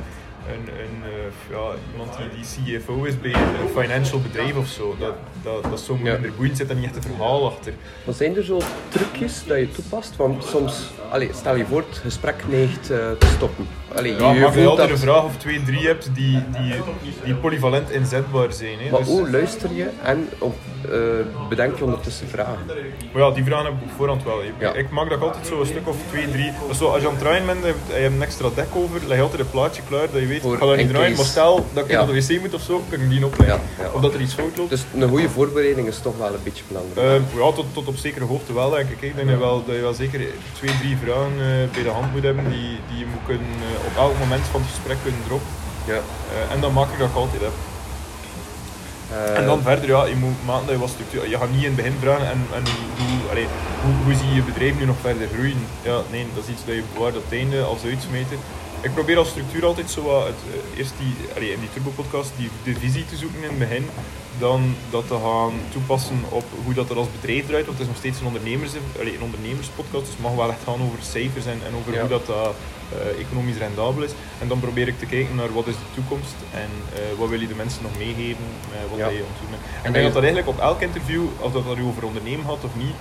een, 0.48 0.68
een, 0.84 1.02
eh, 1.02 1.56
ja, 1.56 1.64
iemand 1.92 2.16
die, 2.16 2.28
die 2.64 2.78
CFO 2.80 3.04
is 3.04 3.20
bij 3.20 3.32
een 3.34 3.68
financial 3.82 4.20
bedrijf 4.20 4.56
of 4.56 4.66
zo. 4.66 4.96
Dat, 4.98 5.14
dat, 5.42 5.62
dat 5.62 5.80
zou 5.80 5.98
Ja. 6.04 6.12
minder 6.12 6.32
boeiend 6.36 6.56
zit 6.56 6.70
en 6.70 6.76
niet 6.80 6.84
echt 6.96 7.04
een 7.04 7.10
verhaal 7.10 7.46
achter. 7.46 7.72
Maar 8.04 8.14
zijn 8.14 8.36
er 8.36 8.44
zo 8.44 8.60
trucjes 8.88 9.44
dat 9.46 9.58
je 9.58 9.70
toepast? 9.70 10.16
Want 10.16 10.44
soms, 10.44 10.90
allee, 11.10 11.30
stel 11.32 11.56
je 11.56 11.64
voor, 11.66 11.84
het 11.88 11.98
gesprek 11.98 12.44
neigt 12.48 12.82
te 12.86 13.16
stoppen. 13.36 13.66
Allee, 13.96 14.12
Ja, 14.12 14.32
je 14.32 14.40
maar 14.40 14.58
je 14.58 14.66
altijd 14.66 14.88
dat, 14.88 14.98
een 14.98 15.02
vraag 15.04 15.24
of 15.24 15.36
twee, 15.36 15.62
drie 15.62 15.86
hebt 15.86 16.08
die, 16.14 16.42
die, 16.62 16.74
die 17.24 17.34
polyvalent 17.34 17.90
inzetbaar 17.90 18.52
zijn. 18.52 18.78
Hè. 18.78 18.90
maar 18.90 19.00
Dus- 19.00 19.08
hoe 19.08 19.30
luister 19.30 19.72
je 19.74 19.88
en 20.02 20.28
op, 20.38 20.54
eh, 20.90 20.98
bedenk 21.48 21.76
je 21.78 21.84
ondertussen 21.84 22.28
vragen? 22.28 22.58
Maar 23.12 23.22
ja, 23.22 23.30
die 23.30 23.44
vragen 23.44 23.64
heb 23.64 23.74
ik 23.74 23.82
op 23.82 23.90
voorhand 23.96 24.24
wel. 24.24 24.42
Ik, 24.42 24.52
Ja. 24.58 24.72
ik 24.72 24.90
maak 24.90 25.10
dat 25.10 25.20
altijd 25.20 25.46
zo 25.46 25.60
een 25.60 25.66
stuk 25.66 25.88
of 25.88 25.96
twee, 26.10 26.30
drie. 26.30 26.52
Zo, 26.74 26.86
als 26.86 27.00
je 27.00 27.06
aan 27.08 27.14
het 27.14 27.22
draaien 27.22 27.46
bent 27.46 27.64
en 27.64 27.74
je 27.88 27.92
hebt 28.00 28.14
een 28.14 28.22
extra 28.22 28.48
dek 28.54 28.66
over, 28.74 29.00
leg 29.06 29.16
je 29.16 29.22
altijd 29.22 29.40
een 29.40 29.50
plaatje 29.50 29.82
klaar 29.88 30.06
dat 30.12 30.20
je 30.20 30.26
weet, 30.26 30.40
Voor 30.40 30.52
ik 30.54 30.58
ga 30.58 30.64
niet 30.74 30.88
draaien, 30.88 30.92
case. 31.08 31.16
maar 31.16 31.24
stel 31.30 31.66
dat 31.72 31.84
ik 31.84 31.90
Ja. 31.90 32.04
naar 32.04 32.14
de 32.14 32.26
wc 32.26 32.40
moet 32.40 32.54
of 32.54 32.60
zo, 32.62 32.82
kan 32.90 33.00
ik 33.00 33.10
die 33.10 33.24
opleggen. 33.26 33.60
Ja. 33.78 33.90
Of 33.94 34.00
dat 34.00 34.14
er 34.14 34.20
iets 34.20 34.34
fout 34.34 34.56
loopt. 34.56 34.70
Dus 34.70 34.84
een 34.98 35.08
goede 35.08 35.28
voorbereiding 35.28 35.88
is 35.88 35.98
toch 36.00 36.16
wel 36.18 36.26
een 36.34 36.42
beetje 36.42 36.64
belangrijk. 36.68 37.22
Eh, 37.32 37.38
ja, 37.40 37.52
tot, 37.52 37.66
tot 37.72 37.86
op 37.88 37.96
zekere 37.96 38.24
hoogte 38.24 38.52
wel, 38.54 38.70
denk 38.70 38.88
ik. 38.90 39.02
Ik 39.02 39.14
denk 39.14 39.28
dat 39.28 39.36
je 39.38 39.44
wel, 39.44 39.62
dat 39.66 39.74
je 39.74 39.80
wel 39.80 39.94
zeker 39.94 40.20
twee, 40.52 40.70
drie 40.80 40.96
vragen 41.04 41.32
eh, 41.40 41.72
bij 41.74 41.82
de 41.82 41.88
hand 41.90 42.12
moet 42.12 42.22
hebben 42.22 42.44
die, 42.50 42.78
die 42.88 42.98
je 42.98 43.06
moet 43.12 43.24
kunnen, 43.26 43.46
eh, 43.46 43.83
op 43.86 43.96
elk 43.96 44.18
moment 44.18 44.44
van 44.50 44.60
het 44.60 44.70
gesprek 44.70 44.96
kunnen 45.02 45.20
droppen. 45.26 45.52
ja. 45.84 46.00
Eh, 46.32 46.54
en 46.54 46.60
dan 46.60 46.72
maak 46.72 46.90
ik 46.92 46.98
dat 46.98 47.08
ik 47.08 47.14
altijd 47.16 47.42
heb. 47.42 47.56
Eh, 49.12 49.38
En 49.38 49.46
dan 49.46 49.62
verder, 49.62 49.86
ja, 49.88 50.04
je 50.04 50.16
moet 50.16 50.44
maken 50.44 50.66
dat 50.66 50.74
je 50.74 50.80
wat 50.80 50.88
structuur... 50.96 51.28
Je 51.28 51.38
gaat 51.38 51.50
niet 51.50 51.62
in 51.68 51.72
het 51.72 51.76
begin 51.76 51.96
vragen 52.00 52.26
en, 52.26 52.40
en 52.58 52.62
hoe, 52.98 53.30
allee, 53.30 53.46
hoe, 53.82 53.94
hoe 54.04 54.14
zie 54.14 54.28
je 54.28 54.34
je 54.34 54.42
bedrijf 54.42 54.74
nu 54.78 54.84
nog 54.84 54.96
verder 55.00 55.28
groeien? 55.34 55.66
Ja, 55.82 55.96
nee, 56.10 56.26
dat 56.34 56.44
is 56.44 56.50
iets 56.54 56.64
dat 56.66 56.74
je 56.74 56.82
bewaart 56.94 57.16
op 57.16 57.24
het 57.28 57.38
einde 57.40 57.62
als 57.62 57.82
uitsmeten. 57.84 58.38
Ik 58.84 58.94
probeer 58.94 59.18
als 59.18 59.28
structuur 59.28 59.64
altijd 59.64 59.90
zo 59.90 60.24
het, 60.26 60.34
eh, 60.52 60.78
eerst 60.78 60.92
die, 60.98 61.14
allee, 61.36 61.52
in 61.52 61.60
die 61.60 61.72
Turbo-podcast 61.72 62.32
die, 62.36 62.50
de 62.64 62.74
visie 62.80 63.04
te 63.06 63.16
zoeken 63.16 63.42
in 63.42 63.48
het 63.48 63.58
begin. 63.58 63.86
Dan 64.38 64.74
dat 64.90 65.06
te 65.08 65.14
gaan 65.24 65.52
toepassen 65.72 66.20
op 66.28 66.44
hoe 66.64 66.74
dat 66.74 66.90
er 66.90 66.96
als 66.96 67.06
bedrijf 67.20 67.46
draait. 67.46 67.66
Want 67.66 67.78
het 67.78 67.86
is 67.86 67.92
nog 67.92 68.02
steeds 68.02 68.20
een, 68.20 68.26
ondernemers, 68.26 68.72
allee, 69.00 69.14
een 69.14 69.22
ondernemerspodcast, 69.28 70.04
dus 70.04 70.14
het 70.14 70.22
mag 70.26 70.34
wel 70.34 70.50
echt 70.50 70.62
gaan 70.64 70.82
over 70.86 70.98
cijfers 71.02 71.46
en, 71.46 71.58
en 71.66 71.72
over 71.78 71.92
Ja. 71.92 72.00
hoe 72.00 72.08
dat, 72.08 72.26
dat 72.26 72.54
eh, 72.92 73.20
economisch 73.24 73.56
rendabel 73.56 74.02
is. 74.02 74.12
En 74.42 74.48
dan 74.48 74.60
probeer 74.60 74.88
ik 74.88 74.98
te 74.98 75.06
kijken 75.06 75.34
naar 75.34 75.52
wat 75.52 75.66
is 75.66 75.74
de 75.84 75.90
toekomst 75.94 76.36
en 76.62 76.70
eh, 76.94 77.18
wat 77.18 77.28
wil 77.28 77.40
je 77.40 77.46
de 77.52 77.60
mensen 77.62 77.82
nog 77.82 77.96
meegeven, 77.98 78.46
wat 78.90 78.98
Ja. 78.98 79.08
je. 79.08 79.22
En 79.82 79.88
ik 79.88 79.92
denk 79.92 80.04
dat 80.04 80.14
dat 80.18 80.24
eigenlijk 80.28 80.48
op 80.54 80.58
elk 80.60 80.80
interview, 80.80 81.22
of 81.38 81.52
dat 81.52 81.64
dat 81.66 81.76
nu 81.76 81.84
over 81.84 82.04
ondernemen 82.10 82.44
gaat 82.44 82.64
of 82.70 82.74
niet, 82.84 82.96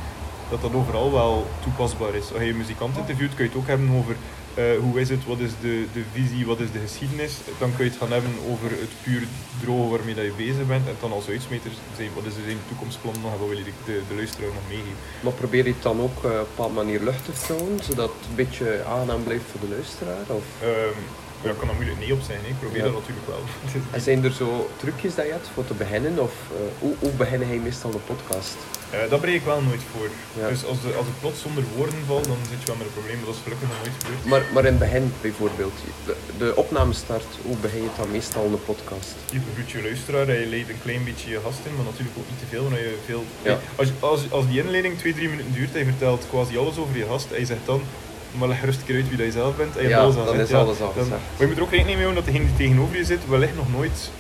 dat 0.50 0.62
dat 0.62 0.74
overal 0.74 1.12
wel 1.12 1.48
toepasbaar 1.64 2.14
is. 2.16 2.34
Als 2.34 2.42
je 2.44 2.50
een 2.50 2.58
muzikant 2.58 2.98
interviewt, 2.98 3.34
kun 3.36 3.44
je 3.44 3.50
het 3.50 3.60
ook 3.60 3.68
hebben 3.68 3.90
over 4.00 4.16
eh, 4.56 4.80
hoe 4.80 5.00
is 5.00 5.10
het, 5.10 5.26
wat 5.26 5.40
is 5.40 5.52
de, 5.62 5.86
de 5.94 6.04
visie, 6.12 6.46
wat 6.46 6.60
is 6.60 6.72
de 6.72 6.80
geschiedenis. 6.80 7.34
Dan 7.60 7.76
kun 7.76 7.86
je 7.86 7.92
het 7.92 8.00
gaan 8.00 8.12
hebben 8.12 8.32
over 8.52 8.70
het 8.70 8.94
puur 9.04 9.28
droge 9.62 9.90
waarmee 9.90 10.16
dat 10.16 10.26
je 10.26 10.34
bezig 10.38 10.68
bent. 10.68 10.88
En 10.88 10.96
dan 11.00 11.12
als 11.12 11.28
uitsmeter 11.28 11.72
zijn, 11.96 12.10
wat 12.16 12.26
is 12.26 12.36
er 12.36 12.44
zijn 12.46 12.58
toekomstplan 12.68 13.16
nog 13.22 13.34
en 13.34 13.40
wat 13.40 13.48
wil 13.48 13.58
je 13.58 13.64
de, 13.64 13.72
de, 13.86 14.02
de 14.10 14.16
luisteraar 14.16 14.54
nog 14.54 14.68
meegeven. 14.70 14.98
Maar 15.24 15.34
probeer 15.34 15.66
je 15.66 15.74
het 15.74 15.84
dan 15.84 16.00
ook 16.02 16.18
eh, 16.24 16.30
op 16.30 16.38
een 16.38 16.46
bepaalde 16.56 16.74
manier 16.74 17.02
luchtig 17.04 17.36
te 17.40 17.54
houden, 17.54 17.84
zodat 17.84 18.12
het 18.18 18.30
een 18.30 18.36
beetje 18.36 18.84
aangenaam 18.84 19.24
blijft 19.24 19.46
voor 19.52 19.60
de 19.60 19.74
luisteraar? 19.76 20.26
Of? 20.28 20.46
Ehm, 20.62 21.00
ja, 21.44 21.50
ik 21.50 21.58
kan 21.58 21.70
er 21.70 21.76
moeilijk 21.76 22.00
nee 22.00 22.14
op 22.14 22.22
zijn, 22.22 22.40
hè. 22.42 22.48
ik 22.48 22.60
probeer 22.60 22.78
Ja. 22.78 22.84
dat 22.92 23.00
natuurlijk 23.00 23.28
wel. 23.28 23.44
En 23.96 24.02
zijn 24.02 24.24
er 24.24 24.32
zo 24.32 24.70
trucjes 24.78 25.16
dat 25.16 25.26
je 25.26 25.32
hebt 25.32 25.50
voor 25.54 25.66
te 25.68 25.74
beginnen? 25.74 26.20
Of 26.20 26.34
eh, 26.52 26.58
hoe, 26.80 26.94
hoe 27.00 27.12
beginnen 27.12 27.48
hij 27.48 27.58
meestal 27.58 27.92
de 27.92 27.98
podcast? 28.12 28.56
Eh, 28.90 29.00
dat 29.10 29.22
breek 29.22 29.36
ik 29.36 29.46
wel 29.46 29.62
nooit 29.62 29.82
voor. 29.94 30.08
Ja. 30.42 30.48
Dus 30.48 30.66
als, 30.66 30.82
de, 30.82 30.94
als 31.02 31.08
ik 31.08 31.18
plots 31.20 31.42
zonder 31.42 31.64
woorden 31.76 32.02
val, 32.08 32.22
dan 32.22 32.38
zit 32.50 32.60
je 32.62 32.68
wel 32.72 32.76
met 32.76 32.88
een 32.88 32.94
probleem, 33.00 33.18
maar 33.18 33.26
dat 33.26 33.36
is 33.36 33.44
gelukkig 33.48 33.68
nog 33.68 33.78
nooit 33.84 33.96
gebeurd. 34.00 34.26
Maar, 34.32 34.44
maar 34.54 34.66
in 34.66 34.76
het 34.76 34.84
begin 34.86 35.06
bijvoorbeeld, 35.22 35.78
de, 36.06 36.16
de 36.38 36.50
opnamestart, 36.56 37.30
hoe 37.48 37.58
begin 37.66 37.82
je 37.84 37.88
het 37.92 37.98
dan 38.02 38.12
meestal 38.12 38.50
de 38.56 38.62
podcast? 38.72 39.14
Je 39.38 39.40
begroet 39.48 39.70
je 39.72 39.82
luisteraar 39.90 40.28
en 40.34 40.40
je 40.40 40.46
leidt 40.54 40.70
een 40.70 40.82
klein 40.86 41.04
beetje 41.10 41.30
je 41.30 41.40
gast 41.46 41.62
in, 41.68 41.76
maar 41.76 41.86
natuurlijk 41.92 42.18
ook 42.20 42.30
niet 42.32 42.42
te 42.44 42.50
veel, 42.54 42.66
je 42.70 42.98
veel... 43.10 43.24
Ja. 43.50 43.56
Als, 43.82 43.90
als, 44.12 44.22
als 44.38 44.46
die 44.50 44.60
inleiding 44.64 44.98
twee, 44.98 45.14
drie 45.14 45.30
minuten 45.30 45.54
duurt 45.58 45.74
en 45.74 45.80
je 45.80 45.86
vertelt 45.94 46.24
quasi 46.30 46.54
alles 46.58 46.78
over 46.78 46.96
je 46.98 47.06
gast 47.14 47.28
en 47.32 47.40
je 47.40 47.46
zegt 47.54 47.66
dan, 47.72 47.82
maar 48.38 48.48
leg 48.48 48.64
rustig 48.64 48.96
uit 48.96 49.08
wie 49.10 49.18
dat 49.18 49.26
je 49.26 49.32
zelf 49.32 49.56
bent 49.56 49.78
en 49.78 49.84
je 49.84 49.90
Ja, 49.90 50.00
alles 50.00 50.16
dan 50.16 50.28
gezegd, 50.28 50.50
is 50.50 50.56
alles 50.56 50.82
al 50.82 50.92
gezegd. 50.92 51.10
Maar 51.10 51.20
je 51.40 51.48
moet 51.48 51.58
er 51.58 51.64
ook 51.64 51.70
rekening 51.70 51.98
mee 51.98 52.06
houden 52.06 52.24
dat 52.24 52.34
degene 52.34 52.46
die 52.46 52.66
tegenover 52.66 52.98
je 52.98 53.06
zit 53.06 53.28
wellicht 53.28 53.56
nog 53.56 53.72
nooit 53.72 54.12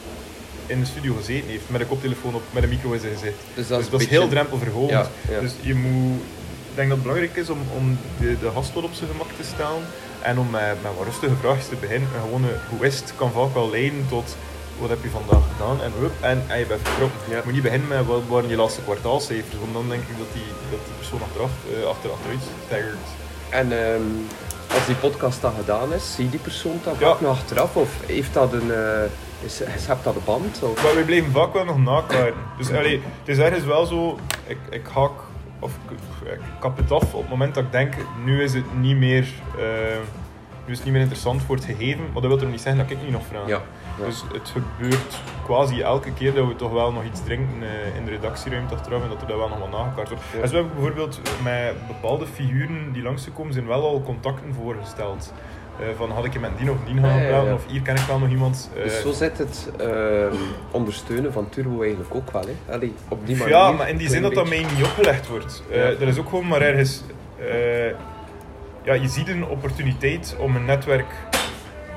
in 0.66 0.80
de 0.80 0.86
studio 0.86 1.14
gezeten 1.16 1.50
heeft, 1.50 1.64
met 1.68 1.82
een 1.82 1.88
koptelefoon 1.88 2.36
op, 2.36 2.42
met 2.52 2.64
een 2.64 2.70
micro 2.70 2.92
in 2.92 3.00
zijn 3.00 3.14
gezicht. 3.14 3.36
Dus 3.56 3.68
Dus 3.68 3.78
is 3.80 3.90
dat 3.90 4.02
is 4.02 4.08
heel 4.08 4.28
drempelverhogend. 4.28 5.10
Ja. 5.30 5.40
Dus 5.40 5.52
je 5.62 5.76
moet, 5.76 6.22
ik 6.70 6.76
denk 6.76 6.88
dat 6.88 6.98
het 6.98 7.08
belangrijk 7.08 7.36
is 7.36 7.50
om, 7.50 7.60
om 7.78 7.98
de, 8.20 8.40
de 8.40 8.50
gast 8.54 8.74
wat 8.74 8.84
op 8.84 8.94
zijn 8.94 9.10
gemak 9.10 9.28
te 9.40 9.44
stellen 9.54 9.84
en 10.22 10.40
om 10.40 10.50
met, 10.50 10.78
met 10.84 10.92
wat 10.98 11.06
rustige 11.06 11.36
vraagjes 11.42 11.68
te 11.68 11.76
beginnen. 11.76 12.10
Een 12.16 12.22
gewone 12.22 12.48
hoe 12.70 12.86
is 12.86 13.00
het 13.00 13.14
kan 13.16 13.32
vaak 13.32 13.54
wel 13.54 13.70
leiden 13.70 14.06
tot 14.10 14.36
wat 14.80 14.90
heb 14.90 15.04
je 15.04 15.10
vandaag 15.10 15.44
gedaan 15.52 15.78
en 15.82 15.92
hup, 16.00 16.16
en, 16.22 16.44
en 16.48 16.60
je 16.60 16.66
bent 16.66 16.82
vertrokken. 16.84 17.20
Ja. 17.30 17.36
Je 17.38 17.42
moet 17.44 17.54
niet 17.54 17.68
beginnen 17.70 17.88
met 17.88 18.06
wat 18.06 18.22
waren 18.28 18.50
je 18.50 18.56
laatste 18.56 18.82
kwartaalcijfers, 18.82 19.58
want 19.64 19.74
dan 19.74 19.90
denk 19.90 20.02
ik 20.12 20.18
dat 20.18 20.32
die, 20.34 20.50
dat 20.72 20.82
die 20.88 20.96
persoon 21.02 21.22
achteraf, 21.28 21.52
eh, 21.74 21.92
achter, 21.94 22.10
achteruit 22.16 22.44
staggert. 22.66 23.08
En 23.54 23.72
ehm, 23.72 24.02
als 24.74 24.86
die 24.86 24.96
podcast 24.96 25.42
dan 25.42 25.54
gedaan 25.60 25.94
is, 25.94 26.16
zie 26.16 26.24
je 26.24 26.30
die 26.32 26.40
persoon 26.40 26.80
dan 26.84 26.94
Ja. 27.00 27.12
vaak 27.12 27.22
nog 27.22 27.32
achteraf? 27.32 27.76
Of 27.76 27.90
heeft 28.06 28.34
dat 28.34 28.54
een, 28.54 28.72
eh 28.72 29.04
is, 29.46 29.62
is- 29.62 29.88
hebt 29.88 30.04
dat 30.04 30.16
een 30.16 30.22
band? 30.26 30.60
Of? 30.64 30.84
Maar 30.84 30.96
we 30.96 31.02
bleven 31.06 31.32
vaak 31.32 31.54
wel 31.54 31.66
nog 31.66 31.78
nakaarten. 31.78 32.34
Dus 32.58 32.70
allee, 32.72 33.02
het 33.20 33.28
is 33.28 33.38
ergens 33.38 33.64
wel 33.66 33.86
zo, 33.86 34.20
ik, 34.48 34.58
ik 34.70 34.86
haak, 34.94 35.12
of 35.60 35.72
ik, 35.90 35.98
ik 36.34 36.40
kap 36.60 36.78
het 36.78 36.92
af 36.92 37.14
op 37.14 37.22
het 37.22 37.30
moment 37.30 37.56
dat 37.56 37.64
ik 37.64 37.72
denk, 37.72 37.94
nu 38.26 38.44
is 38.44 38.54
het 38.54 38.80
niet 38.80 38.98
meer, 38.98 39.28
eh, 39.58 39.64
nu 40.66 40.72
is 40.72 40.76
het 40.78 40.84
niet 40.84 40.92
meer 40.94 41.02
interessant 41.02 41.42
voor 41.42 41.56
het 41.56 41.66
gegeven, 41.66 42.04
maar 42.04 42.22
dat 42.22 42.26
wil 42.32 42.38
toch 42.38 42.50
niet 42.50 42.62
zeggen 42.62 42.82
dat 42.82 42.92
ik 42.92 43.02
niet 43.04 43.12
nog 43.12 43.24
vraag. 43.30 43.48
Ja. 43.48 43.62
Ja. 44.00 44.06
Dus 44.06 44.24
het 44.34 44.50
gebeurt 44.54 45.22
quasi 45.46 45.82
elke 45.82 46.14
keer 46.14 46.34
dat 46.34 46.48
we 46.48 46.56
toch 46.56 46.72
wel 46.72 46.92
nog 46.92 47.04
iets 47.04 47.24
drinken 47.24 47.56
eh, 47.62 47.96
in 47.98 48.06
de 48.06 48.12
redactieruimte 48.12 48.74
achteraf 48.76 49.04
en 49.04 49.10
dat 49.10 49.22
er 49.22 49.28
daar 49.28 49.38
wel 49.38 49.50
nog 49.50 49.60
wat 49.60 49.72
nagekaart 49.72 50.10
wordt. 50.10 50.24
Ja. 50.36 50.42
En 50.42 50.48
zo 50.48 50.56
hebben 50.56 50.74
bijvoorbeeld 50.74 51.20
met 51.44 51.88
bepaalde 51.88 52.26
figuren 52.28 52.92
die 52.94 53.04
langsgekomen 53.04 53.54
zijn 53.54 53.68
wel 53.68 53.84
al 53.88 54.02
contacten 54.06 54.54
voorgesteld. 54.54 55.34
Eh, 55.80 55.86
van 55.98 56.12
had 56.12 56.26
ik 56.26 56.34
je 56.34 56.40
met 56.40 56.58
die 56.58 56.72
of 56.72 56.78
die 56.86 57.00
gaan 57.02 57.26
praten 57.28 57.54
of 57.54 57.66
hier 57.68 57.82
ken 57.82 57.96
ik 57.96 58.02
wel 58.02 58.20
nog 58.20 58.30
iemand. 58.30 58.70
eh, 58.78 58.84
Dus 58.84 59.02
zo 59.02 59.12
zit 59.12 59.38
het 59.38 59.72
ehm, 59.80 60.36
ondersteunen 60.72 61.34
van 61.34 61.50
Turbo 61.50 61.82
eigenlijk 61.82 62.16
ook 62.16 62.32
wel. 62.32 62.42
Hè? 62.42 62.74
Allee, 62.74 62.94
op 63.08 63.26
die 63.28 63.36
manier. 63.38 63.54
Ja, 63.54 63.72
maar 63.72 63.90
in 63.90 63.98
die 63.98 64.10
zin 64.10 64.22
dat 64.22 64.34
dat 64.34 64.50
mij 64.50 64.60
niet 64.76 64.84
opgelegd 64.86 65.28
wordt. 65.28 65.64
Er 65.72 66.02
is 66.08 66.20
ook 66.20 66.30
gewoon 66.30 66.48
maar 66.48 66.62
ergens... 66.62 67.04
ja, 68.84 68.94
je 68.94 69.08
ziet 69.08 69.28
een 69.28 69.46
opportuniteit 69.48 70.36
om 70.40 70.56
een 70.56 70.66
netwerk 70.66 71.06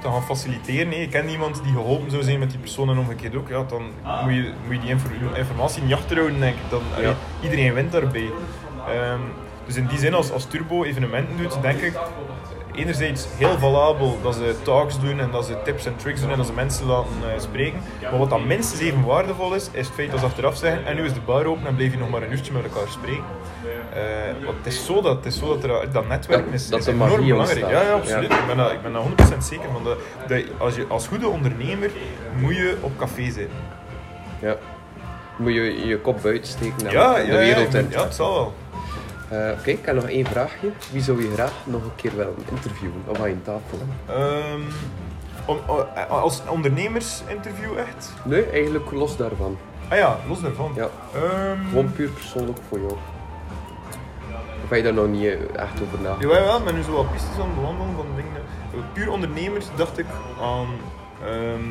te 0.07 0.13
gaan 0.13 0.23
faciliteren. 0.23 0.93
hè. 0.93 0.99
Je 1.01 1.09
kent 1.09 1.31
iemand 1.31 1.63
die 1.63 1.73
geholpen 1.73 2.11
zou 2.11 2.23
zijn 2.23 2.39
met 2.39 2.51
die 2.51 2.59
persoon 2.59 2.91
en 2.91 2.99
omgekeerd 2.99 3.37
ook. 3.37 3.49
Ja, 3.49 3.63
dan 3.69 3.83
moet, 4.25 4.35
je, 4.35 4.53
moet 4.67 4.75
je 4.75 4.81
die 4.81 4.91
infor- 4.91 5.37
informatie 5.37 5.83
niet 5.83 5.95
achterhouden, 5.95 6.41
denk 6.41 6.55
ik. 6.55 6.71
Dan, 6.71 6.83
iedereen 7.43 7.75
wint 7.75 7.93
daarbij. 7.93 8.31
Ehm, 8.89 9.21
dus 9.67 9.77
in 9.77 9.87
die 9.87 9.99
zin, 9.99 10.15
als, 10.15 10.31
als 10.33 10.45
Turbo 10.47 10.85
evenementen 10.85 11.37
doet, 11.37 11.63
denk 11.63 11.81
ik 11.81 11.93
enerzijds 12.77 13.27
heel 13.37 13.59
valabel 13.59 14.19
dat 14.23 14.35
ze 14.35 14.55
talks 14.63 15.01
doen 15.01 15.21
en 15.21 15.31
dat 15.31 15.47
ze 15.47 15.63
tips 15.65 15.87
en 15.87 15.97
tricks 15.97 16.21
doen 16.21 16.31
en 16.31 16.37
dat 16.37 16.47
ze 16.47 16.53
mensen 16.53 16.87
laten 16.87 17.11
eh, 17.35 17.41
spreken. 17.41 17.81
Maar 18.03 18.19
wat 18.19 18.31
dan 18.31 18.47
minstens 18.47 18.81
even 18.81 19.05
waardevol 19.05 19.55
is, 19.55 19.69
is 19.73 19.87
het 19.87 19.95
feit 19.95 20.11
dat 20.11 20.21
ze 20.21 20.27
achteraf 20.27 20.57
zeggen 20.57 20.87
en 20.87 20.97
nu 20.97 21.05
is 21.05 21.13
de 21.13 21.21
bar 21.21 21.47
open 21.47 21.67
en 21.67 21.75
blijf 21.77 21.93
je 21.93 21.99
nog 21.99 22.11
maar 22.11 22.23
een 22.23 22.33
uurtje 22.33 22.53
met 22.53 22.63
elkaar 22.65 22.89
spreken. 22.89 23.25
Eh, 23.93 24.45
want 24.45 24.57
het 24.57 24.67
is 24.67 24.85
zo 24.85 25.01
dat, 25.01 25.17
het 25.17 25.27
is 25.27 25.39
zo 25.39 25.59
dat, 25.59 25.71
er, 25.71 25.93
dat 25.93 26.09
netwerk 26.09 26.47
is, 26.53 26.69
dat 26.69 26.81
is 26.81 26.87
enorm 26.87 27.27
belangrijk. 27.27 27.71
Ja, 27.71 27.83
ja, 27.83 27.93
absoluut. 27.93 28.31
Ja. 28.31 28.39
Ik, 28.41 28.47
ben 28.47 28.57
daar, 28.57 28.73
ik 28.73 28.83
ben 28.83 28.93
daar 28.93 29.03
100% 29.03 29.39
zeker 29.39 29.69
van. 29.73 29.85
Dat, 29.85 29.99
dat 30.29 30.43
als 30.59 30.75
je 30.77 30.85
als 30.89 31.07
goede 31.07 31.29
ondernemer 31.29 31.91
moet 32.41 32.57
je 32.57 32.77
op 32.81 32.99
café 32.99 33.31
zijn. 33.31 33.49
Ja. 34.41 34.57
Moet 35.37 35.53
je 35.55 35.87
je 35.87 35.99
kop 35.99 36.23
buiten 36.23 36.49
steken 36.53 36.87
en 36.87 36.93
Ja, 36.93 37.15
de 37.15 37.37
wereld 37.37 37.75
in. 37.75 37.87
ja, 37.91 38.03
het 38.03 38.15
zal 38.15 38.35
wel. 38.35 38.55
Eh, 39.29 39.51
Oké, 39.59 39.71
ik 39.71 39.87
heb 39.87 39.95
nog 39.95 40.05
één 40.09 40.27
vraagje. 40.27 40.71
Wie 40.93 41.03
zou 41.03 41.23
je 41.23 41.33
graag 41.33 41.53
nog 41.65 41.83
een 41.83 41.95
keer 41.97 42.17
willen 42.17 42.35
interviewen? 42.51 43.03
Of 43.07 43.21
aan 43.21 43.29
je 43.29 43.43
tafel? 43.43 43.79
Ehm, 44.07 44.61
om, 45.45 45.59
o- 45.67 45.87
als 46.09 46.43
ondernemersinterview 46.49 47.79
echt? 47.79 48.13
Nee, 48.25 48.45
eigenlijk 48.51 48.91
los 48.91 49.17
daarvan. 49.17 49.59
Ah 49.89 49.99
ja, 49.99 50.17
los 50.29 50.41
daarvan. 50.41 50.73
Ja, 50.75 50.89
Ehm, 51.15 51.69
gewoon 51.69 51.93
puur 51.93 52.09
persoonlijk 52.09 52.59
voor 52.69 52.79
jou. 52.79 52.93
Of 54.65 54.69
heb 54.73 54.79
je 54.79 54.83
daar 54.85 54.93
nog 54.95 55.07
niet 55.09 55.25
eh, 55.25 55.33
echt 55.63 55.81
over 55.83 55.99
nagedacht? 56.01 56.21
Jawel, 56.21 56.45
wel, 56.45 56.63
ben 56.63 56.75
nu 56.75 56.83
zo 56.83 56.93
wat 56.93 57.13
pistes 57.13 57.35
aan 57.41 57.47
het 57.47 57.55
bewandelen 57.55 57.95
van 57.95 58.07
dingen. 58.17 58.43
Puur 58.93 59.11
ondernemers 59.11 59.67
dacht 59.77 59.99
ik 59.99 60.07
aan 60.43 60.67
ehm, 61.25 61.63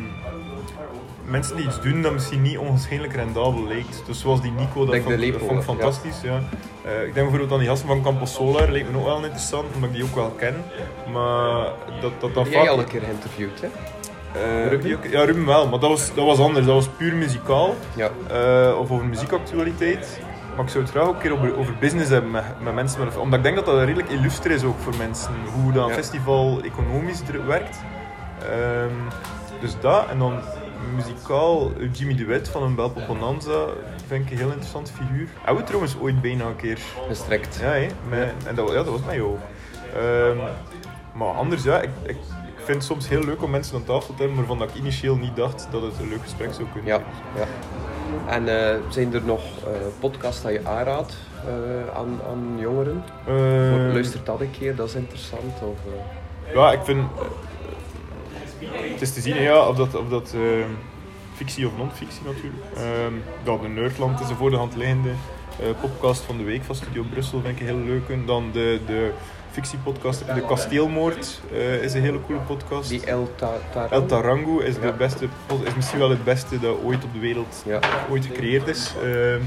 mensen 1.25 1.55
die 1.55 1.65
iets 1.65 1.81
doen 1.81 2.01
dat 2.01 2.13
misschien 2.13 2.41
niet 2.41 2.57
onwaarschijnlijk 2.57 3.13
rendabel 3.13 3.67
lijkt. 3.67 4.03
Dus 4.05 4.19
zoals 4.19 4.41
die 4.41 4.51
Nico, 4.51 4.85
dat 4.85 4.95
vond, 4.95 5.21
dat 5.21 5.51
ik 5.51 5.61
fantastisch. 5.61 6.21
Ja. 6.23 6.39
Eh, 6.85 6.91
ik 6.91 7.13
denk 7.13 7.13
bijvoorbeeld 7.13 7.51
aan 7.51 7.59
die 7.59 7.67
gasten 7.67 7.87
van 7.87 8.01
Campos 8.03 8.33
Solar, 8.33 8.71
lijkt 8.71 8.91
me 8.91 8.97
ook 8.97 9.05
wel 9.05 9.15
interessant, 9.23 9.65
omdat 9.75 9.89
ik 9.89 9.95
die 9.95 10.03
ook 10.03 10.15
wel 10.15 10.29
ken. 10.37 10.55
Maar 11.13 11.63
dat 12.01 12.11
dat, 12.21 12.33
dat 12.33 12.43
Heb 12.43 12.53
jij 12.53 12.61
vaak... 12.61 12.69
al 12.69 12.79
een 12.79 12.87
keer 12.87 13.01
geïnterviewd, 13.01 13.61
hè? 13.61 13.67
Eh, 14.41 14.67
Ruben? 14.69 15.11
Ja, 15.11 15.23
Ruben 15.23 15.45
wel, 15.45 15.67
maar 15.67 15.79
dat 15.79 15.89
was, 15.89 16.13
dat 16.13 16.25
was 16.25 16.39
anders. 16.39 16.65
Dat 16.65 16.75
was 16.75 16.87
puur 16.97 17.13
muzikaal. 17.15 17.75
Ja. 17.95 18.09
Eh, 18.29 18.79
of 18.79 18.91
over 18.91 19.05
muziekactualiteit. 19.05 20.19
Maar 20.55 20.63
ik 20.65 20.71
zou 20.71 20.83
het 20.83 20.93
graag 20.93 21.07
ook 21.07 21.13
een 21.15 21.21
keer 21.21 21.33
over, 21.33 21.57
over 21.57 21.73
business 21.79 22.09
hebben 22.09 22.31
met, 22.31 22.43
met 22.61 22.73
mensen. 22.73 23.03
Met 23.05 23.17
omdat 23.17 23.37
ik 23.37 23.43
denk 23.43 23.55
dat 23.55 23.65
dat 23.65 23.83
redelijk 23.83 24.09
illuster 24.09 24.51
is 24.51 24.63
ook 24.63 24.79
voor 24.79 24.93
mensen. 24.97 25.31
Hoe 25.61 25.71
dat 25.71 25.87
Ja. 25.87 25.93
festival 25.93 26.61
economisch 26.63 27.21
er- 27.33 27.45
werkt. 27.47 27.77
Ehm, 28.41 28.93
dus 29.61 29.79
dat. 29.79 30.07
En 30.09 30.19
dan 30.19 30.39
muzikaal 30.95 31.71
Jimmy 31.91 32.15
de 32.15 32.45
van 32.45 32.63
een 32.63 32.75
Belpo 32.75 33.01
Bonanza. 33.07 33.65
Vind 34.07 34.25
ik 34.25 34.31
een 34.31 34.37
heel 34.37 34.47
interessante 34.47 34.91
figuur. 34.93 35.27
Hij 35.41 35.55
we 35.55 35.63
trouwens 35.63 35.97
ooit 36.01 36.21
bijna 36.21 36.45
een 36.45 36.55
keer. 36.55 36.79
Gestrekt. 37.07 37.57
Ja, 37.61 37.69
hè, 37.71 37.87
met, 38.09 38.33
en 38.47 38.55
dat, 38.55 38.67
ja, 38.69 38.75
dat 38.75 38.87
was 38.87 39.03
mij 39.05 39.21
ook. 39.21 39.39
Ehm, 39.95 40.37
maar 41.13 41.27
anders, 41.33 41.63
ja, 41.63 41.81
ik, 41.81 41.89
ik, 42.03 42.09
ik 42.57 42.63
vind 42.71 42.77
het 42.77 42.83
soms 42.83 43.09
heel 43.09 43.23
leuk 43.23 43.43
om 43.43 43.49
mensen 43.49 43.75
aan 43.75 43.83
tafel 43.83 44.13
te 44.15 44.23
hebben 44.23 44.37
waarvan 44.45 44.67
ik 44.67 44.75
initieel 44.75 45.15
niet 45.15 45.35
dacht 45.35 45.67
dat 45.71 45.81
het 45.81 45.99
een 45.99 46.09
leuk 46.09 46.21
gesprek 46.21 46.53
zou 46.53 46.67
kunnen 46.73 46.89
Ja, 46.93 47.01
zijn. 47.33 47.47
ja. 47.47 48.31
En 48.33 48.71
eh, 48.73 48.79
zijn 48.89 49.13
er 49.13 49.21
nog 49.23 49.41
eh, 49.63 49.71
podcasts 49.99 50.41
dat 50.41 50.51
je 50.51 50.67
aanraadt 50.67 51.17
eh, 51.45 51.97
aan, 51.97 52.19
aan 52.29 52.55
jongeren? 52.59 53.03
Ehm, 53.27 53.91
Luister 53.93 54.19
dat 54.23 54.41
een 54.41 54.51
keer, 54.59 54.75
dat 54.75 54.87
is 54.87 54.95
interessant. 54.95 55.53
Of, 55.61 55.77
Ja, 56.53 56.71
ik 56.71 56.79
vind. 56.83 57.01
Het 58.91 59.01
is 59.01 59.13
te 59.13 59.21
zien 59.21 59.41
ja, 59.41 59.67
of 59.67 59.75
dat, 59.75 59.95
of 59.95 60.07
dat 60.09 60.33
ehm, 60.35 60.69
fictie 61.35 61.67
of 61.67 61.71
non-fictie 61.77 62.21
natuurlijk. 62.25 62.63
Ehm 62.75 63.13
ja, 63.43 63.57
de 63.61 63.67
Nerdland 63.67 64.19
is 64.19 64.29
een 64.29 64.35
voor 64.35 64.49
de 64.49 64.55
hand 64.57 64.75
liggende 64.75 65.09
eh, 65.59 65.65
podcast 65.81 66.21
van 66.21 66.37
de 66.37 66.43
week 66.43 66.63
van 66.63 66.75
Studio 66.75 67.03
Brussel, 67.11 67.41
vind 67.41 67.55
ik 67.55 67.67
een 67.67 67.75
hele 67.75 67.85
leuke. 67.87 68.25
Dan 68.25 68.49
de, 68.53 68.79
de 68.87 69.11
fictiepodcast, 69.51 70.23
De 70.35 70.41
Kasteelmoord 70.47 71.41
eh, 71.51 71.83
is 71.83 71.93
een 71.93 72.01
hele 72.01 72.19
coole 72.25 72.41
podcast. 72.41 72.89
die 72.89 73.05
El 73.05 73.31
Ta- 73.35 73.57
Tarango? 73.73 73.95
El 73.95 74.05
Tarango 74.05 74.59
is, 74.59 74.75
de 74.79 74.85
Ja. 74.85 74.91
beste, 74.91 75.25
is 75.63 75.75
misschien 75.75 75.99
wel 75.99 76.09
het 76.09 76.23
beste 76.23 76.59
dat 76.59 76.75
ooit 76.83 77.03
op 77.03 77.13
de 77.13 77.19
wereld 77.19 77.63
Ja. 77.65 77.79
ooit 78.09 78.25
gecreëerd 78.25 78.67
is. 78.67 78.93
Ehm, 79.03 79.39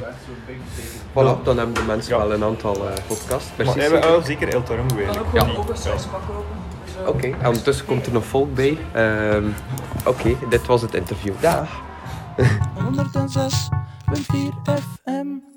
Voilà, 1.11 1.43
dan 1.43 1.57
hebben 1.57 1.75
de 1.75 1.83
mensen 1.87 2.13
Ja. 2.17 2.21
wel 2.27 2.33
een 2.33 2.45
aantal 2.45 2.75
eh, 2.89 2.95
podcasts. 3.07 3.51
maar 3.57 3.75
hebben 3.77 4.01
wel 4.01 4.23
zeker 4.23 4.49
El 4.49 4.63
Tarango 4.63 4.97
Dan 4.97 5.09
ook 5.09 5.15
eigenlijk. 5.35 5.59
open 5.59 5.75
ja. 5.85 6.68
Oké, 7.07 7.27
en 7.27 7.47
ondertussen 7.47 7.87
komt 7.87 8.07
er 8.07 8.13
nog 8.13 8.25
volk 8.25 8.55
bij. 8.55 8.79
Ehm, 8.93 9.45
Oké, 10.07 10.37
dit 10.49 10.67
was 10.67 10.83
het 10.83 10.95
interview. 10.95 11.33
Dag! 11.41 11.69
106.4 12.79 14.63
FM 14.65 15.39